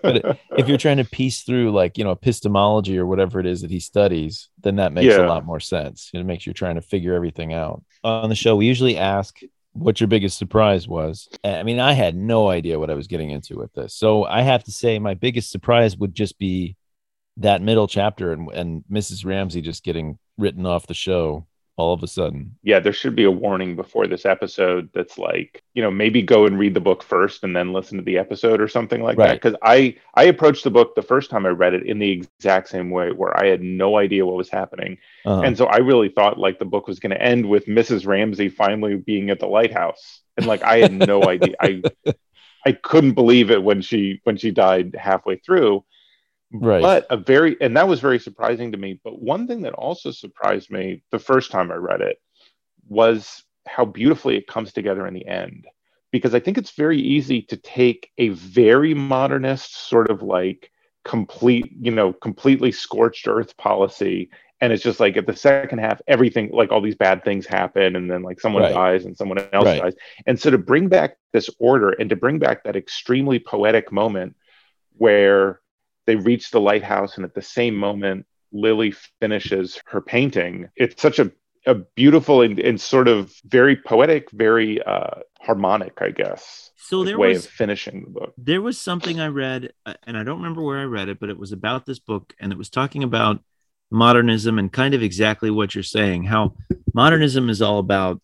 [0.02, 3.62] but if you're trying to piece through like, you know, epistemology or whatever it is
[3.62, 5.24] that he studies, then that makes yeah.
[5.24, 6.10] a lot more sense.
[6.12, 7.82] It makes you trying to figure everything out.
[8.04, 9.38] On the show, we usually ask
[9.72, 11.28] what your biggest surprise was.
[11.44, 13.94] I mean, I had no idea what I was getting into with this.
[13.94, 16.76] So I have to say my biggest surprise would just be
[17.38, 19.24] that middle chapter and, and Mrs.
[19.24, 21.46] Ramsay just getting written off the show
[21.80, 22.56] all of a sudden.
[22.62, 26.46] Yeah, there should be a warning before this episode that's like, you know, maybe go
[26.46, 29.28] and read the book first and then listen to the episode or something like right.
[29.28, 29.34] that.
[29.42, 32.68] Because I I approached the book the first time I read it in the exact
[32.68, 35.42] same way, where I had no idea what was happening, uh-huh.
[35.42, 38.06] and so I really thought like the book was going to end with Mrs.
[38.06, 41.54] Ramsay finally being at the lighthouse, and like I had no idea.
[41.60, 41.82] I
[42.66, 45.84] I couldn't believe it when she when she died halfway through
[46.52, 46.82] Right.
[46.82, 49.00] But a very, and that was very surprising to me.
[49.04, 52.20] But one thing that also surprised me the first time I read it
[52.88, 55.66] was how beautifully it comes together in the end.
[56.10, 60.72] Because I think it's very easy to take a very modernist sort of like
[61.04, 64.28] complete, you know, completely scorched earth policy.
[64.60, 67.94] And it's just like at the second half, everything like all these bad things happen,
[67.94, 68.74] and then like someone right.
[68.74, 69.80] dies and someone else right.
[69.80, 69.94] dies.
[70.26, 74.34] And so to bring back this order and to bring back that extremely poetic moment
[74.98, 75.60] where
[76.06, 80.68] they reach the lighthouse, and at the same moment, Lily finishes her painting.
[80.76, 81.30] It's such a,
[81.66, 86.70] a beautiful and, and sort of very poetic, very uh, harmonic, I guess.
[86.76, 88.34] So there way was, of finishing the book.
[88.36, 91.30] There was something I read, uh, and I don't remember where I read it, but
[91.30, 93.40] it was about this book, and it was talking about
[93.90, 96.24] modernism and kind of exactly what you're saying.
[96.24, 96.54] How
[96.94, 98.20] modernism is all about.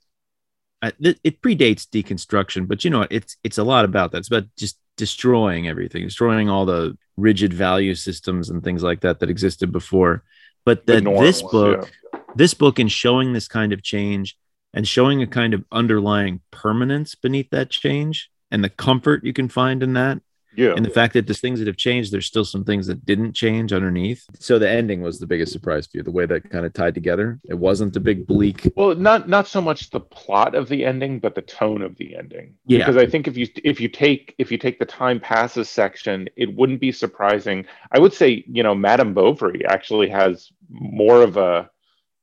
[0.87, 4.19] Uh, it predates deconstruction, but you know it's it's a lot about that.
[4.19, 9.21] It's about just destroying everything, destroying all the rigid value systems and things like that
[9.21, 10.23] that existed before.
[10.65, 12.21] But that this book, yeah.
[12.35, 14.37] this book, in showing this kind of change
[14.75, 19.49] and showing a kind of underlying permanence beneath that change and the comfort you can
[19.49, 20.21] find in that
[20.57, 20.73] yeah.
[20.75, 23.35] And the fact that there's things that have changed, there's still some things that didn't
[23.35, 24.27] change underneath.
[24.39, 26.95] So the ending was the biggest surprise for you, the way that kind of tied
[26.95, 27.39] together.
[27.45, 28.73] It wasn't a big bleak.
[28.75, 32.17] Well, not not so much the plot of the ending, but the tone of the
[32.17, 32.55] ending.
[32.67, 32.79] Yeah.
[32.79, 36.29] Because I think if you if you take if you take the time passes section,
[36.37, 37.67] it wouldn't be surprising.
[37.93, 41.71] I would say, you know, Madame Bovary actually has more of a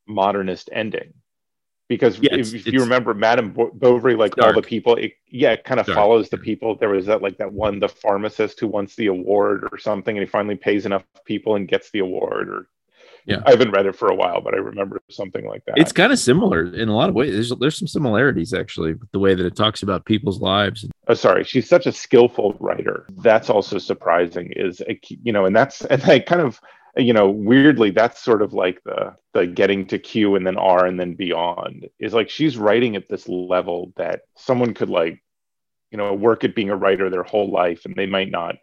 [0.08, 1.14] modernist ending
[1.94, 4.56] because yeah, if, if you remember Madame Bovary, like dark.
[4.56, 5.96] all the people, it, yeah, it kind of dark.
[5.96, 6.76] follows the people.
[6.76, 10.26] There was that like that one, the pharmacist who wants the award or something, and
[10.26, 12.50] he finally pays enough people and gets the award.
[12.50, 12.68] Or
[13.26, 15.78] yeah, I haven't read it for a while, but I remember something like that.
[15.78, 17.32] It's kind of similar in a lot of ways.
[17.32, 20.88] There's there's some similarities actually, with the way that it talks about people's lives.
[21.08, 23.06] Oh, sorry, she's such a skillful writer.
[23.18, 24.52] That's also surprising.
[24.56, 26.60] Is a, you know, and that's and I kind of
[26.98, 30.86] you know weirdly that's sort of like the the getting to q and then r
[30.86, 35.24] and then beyond is like she's writing at this level that someone could like
[35.92, 38.56] you know work at being a writer their whole life and they might not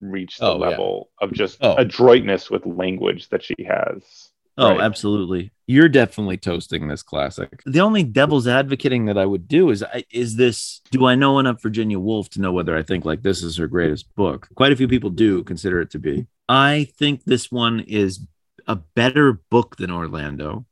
[0.00, 1.26] reach the oh, level yeah.
[1.26, 1.74] of just oh.
[1.76, 4.80] adroitness with language that she has Oh, right.
[4.80, 5.52] absolutely.
[5.66, 7.62] You're definitely toasting this classic.
[7.64, 11.62] The only devil's advocating that I would do is is this do I know enough
[11.62, 14.48] Virginia Woolf to know whether I think like this is her greatest book?
[14.54, 16.26] Quite a few people do consider it to be.
[16.50, 18.26] I think this one is
[18.66, 20.66] a better book than Orlando.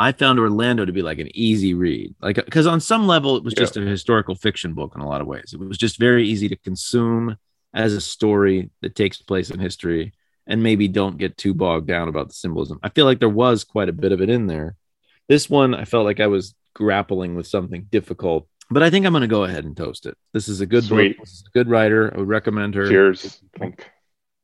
[0.00, 2.16] I found Orlando to be like an easy read.
[2.20, 3.60] Like cuz on some level it was yeah.
[3.60, 5.52] just a historical fiction book in a lot of ways.
[5.54, 7.36] It was just very easy to consume
[7.72, 10.12] as a story that takes place in history
[10.44, 12.80] and maybe don't get too bogged down about the symbolism.
[12.82, 14.74] I feel like there was quite a bit of it in there.
[15.28, 19.12] This one, I felt like I was grappling with something difficult, but I think I'm
[19.12, 20.16] going to go ahead and toast it.
[20.32, 21.16] This is a good Sweet.
[21.16, 21.26] book.
[21.26, 22.12] This is a good writer.
[22.12, 22.88] I would recommend her.
[22.88, 23.40] Cheers.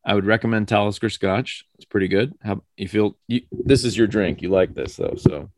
[0.06, 1.66] I would recommend Talisker Scotch.
[1.74, 2.32] It's pretty good.
[2.40, 3.16] How you feel?
[3.26, 4.40] You, this is your drink.
[4.40, 5.50] You like this though, so.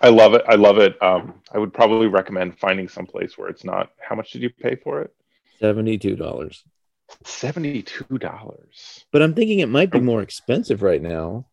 [0.00, 0.42] I love it.
[0.46, 1.00] I love it.
[1.02, 3.90] Um, I would probably recommend finding some place where it's not.
[4.00, 5.12] How much did you pay for it?
[5.58, 6.62] Seventy-two dollars.
[7.24, 9.04] Seventy-two dollars.
[9.10, 11.46] But I'm thinking it might be more expensive right now.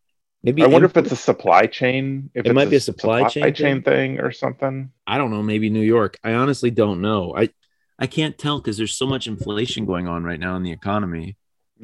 [0.43, 2.29] Maybe I wonder if it's a supply chain.
[2.35, 4.17] If it might be a supply, supply chain, chain thing?
[4.17, 4.91] thing or something.
[5.07, 5.41] I don't know.
[5.41, 6.19] Maybe New York.
[6.23, 7.35] I honestly don't know.
[7.35, 7.49] I
[7.97, 11.37] I can't tell because there's so much inflation going on right now in the economy.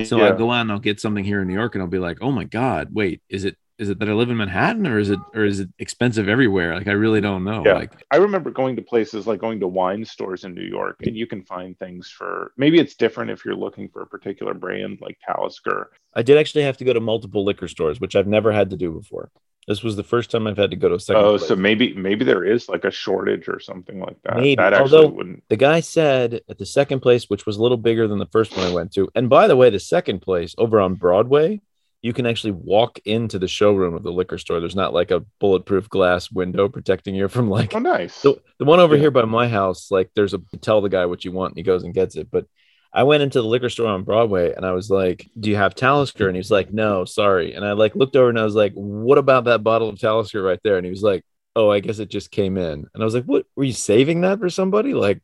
[0.06, 0.30] So yeah.
[0.30, 2.20] I go out and I'll get something here in New York and I'll be like,
[2.22, 5.10] oh my god, wait, is it is it that I live in Manhattan or is
[5.10, 6.76] it or is it expensive everywhere?
[6.76, 7.64] Like I really don't know.
[7.66, 7.76] Yeah.
[7.76, 11.16] Like I remember going to places like going to wine stores in New York and
[11.16, 15.00] you can find things for maybe it's different if you're looking for a particular brand
[15.02, 15.92] like Talisker.
[16.14, 18.78] I did actually have to go to multiple liquor stores, which I've never had to
[18.78, 19.32] do before.
[19.68, 21.24] This was the first time I've had to go to a second.
[21.24, 21.48] Oh, place.
[21.48, 24.38] so maybe maybe there is like a shortage or something like that.
[24.38, 24.56] Maybe.
[24.56, 25.44] That Although wouldn't...
[25.48, 28.58] the guy said at the second place, which was a little bigger than the first
[28.58, 31.62] one I went to, and by the way, the second place over on Broadway
[32.02, 34.60] you can actually walk into the showroom of the liquor store.
[34.60, 37.76] There's not like a bulletproof glass window protecting you from like.
[37.76, 38.22] Oh, nice.
[38.22, 39.02] The, the one over yeah.
[39.02, 41.64] here by my house, like there's a tell the guy what you want and he
[41.64, 42.30] goes and gets it.
[42.32, 42.46] But
[42.94, 45.76] I went into the liquor store on Broadway and I was like, "Do you have
[45.76, 48.74] Talisker?" And he's like, "No, sorry." And I like looked over and I was like,
[48.74, 51.24] "What about that bottle of Talisker right there?" And he was like,
[51.56, 53.46] "Oh, I guess it just came in." And I was like, "What?
[53.56, 55.22] Were you saving that for somebody?" Like,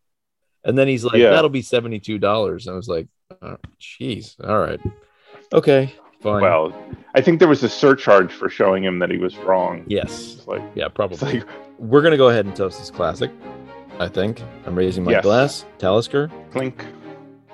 [0.64, 1.32] and then he's like, yeah.
[1.32, 3.08] "That'll be seventy two dollars." I was like,
[3.42, 4.82] oh, "Jeez, oh, all right,
[5.54, 5.96] okay."
[6.26, 6.42] Fine.
[6.42, 6.74] Well,
[7.14, 9.84] I think there was a surcharge for showing him that he was wrong.
[9.86, 10.42] Yes.
[10.48, 11.18] like, yeah, probably.
[11.40, 11.48] Like,
[11.78, 13.30] We're gonna go ahead and toast this classic.
[14.00, 15.24] I think I'm raising my yes.
[15.24, 15.66] glass.
[15.78, 16.32] Talisker.
[16.50, 16.84] Clink.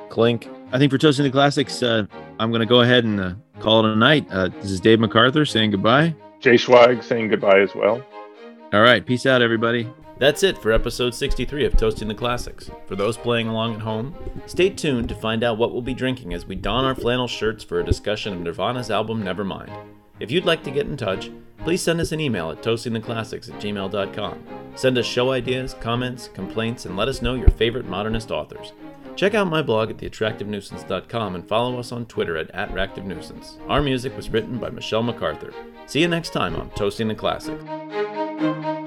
[0.08, 0.48] Clink.
[0.72, 2.06] I think for toasting the classics, uh,
[2.40, 4.26] I'm gonna go ahead and uh, call it a night.
[4.32, 6.16] Uh, this is Dave MacArthur saying goodbye.
[6.40, 8.02] Jay Schweig saying goodbye as well.
[8.72, 9.06] All right.
[9.06, 9.86] Peace out, everybody.
[10.22, 12.70] That's it for episode 63 of Toasting the Classics.
[12.86, 14.14] For those playing along at home,
[14.46, 17.64] stay tuned to find out what we'll be drinking as we don our flannel shirts
[17.64, 19.76] for a discussion of Nirvana's album Nevermind.
[20.20, 23.60] If you'd like to get in touch, please send us an email at toastingtheclassics at
[23.60, 24.44] gmail.com.
[24.76, 28.74] Send us show ideas, comments, complaints, and let us know your favorite modernist authors.
[29.16, 33.58] Check out my blog at theattractivenuisance.com and follow us on Twitter at attractivenuisance.
[33.68, 35.52] Our music was written by Michelle MacArthur.
[35.88, 38.81] See you next time on Toasting the Classics.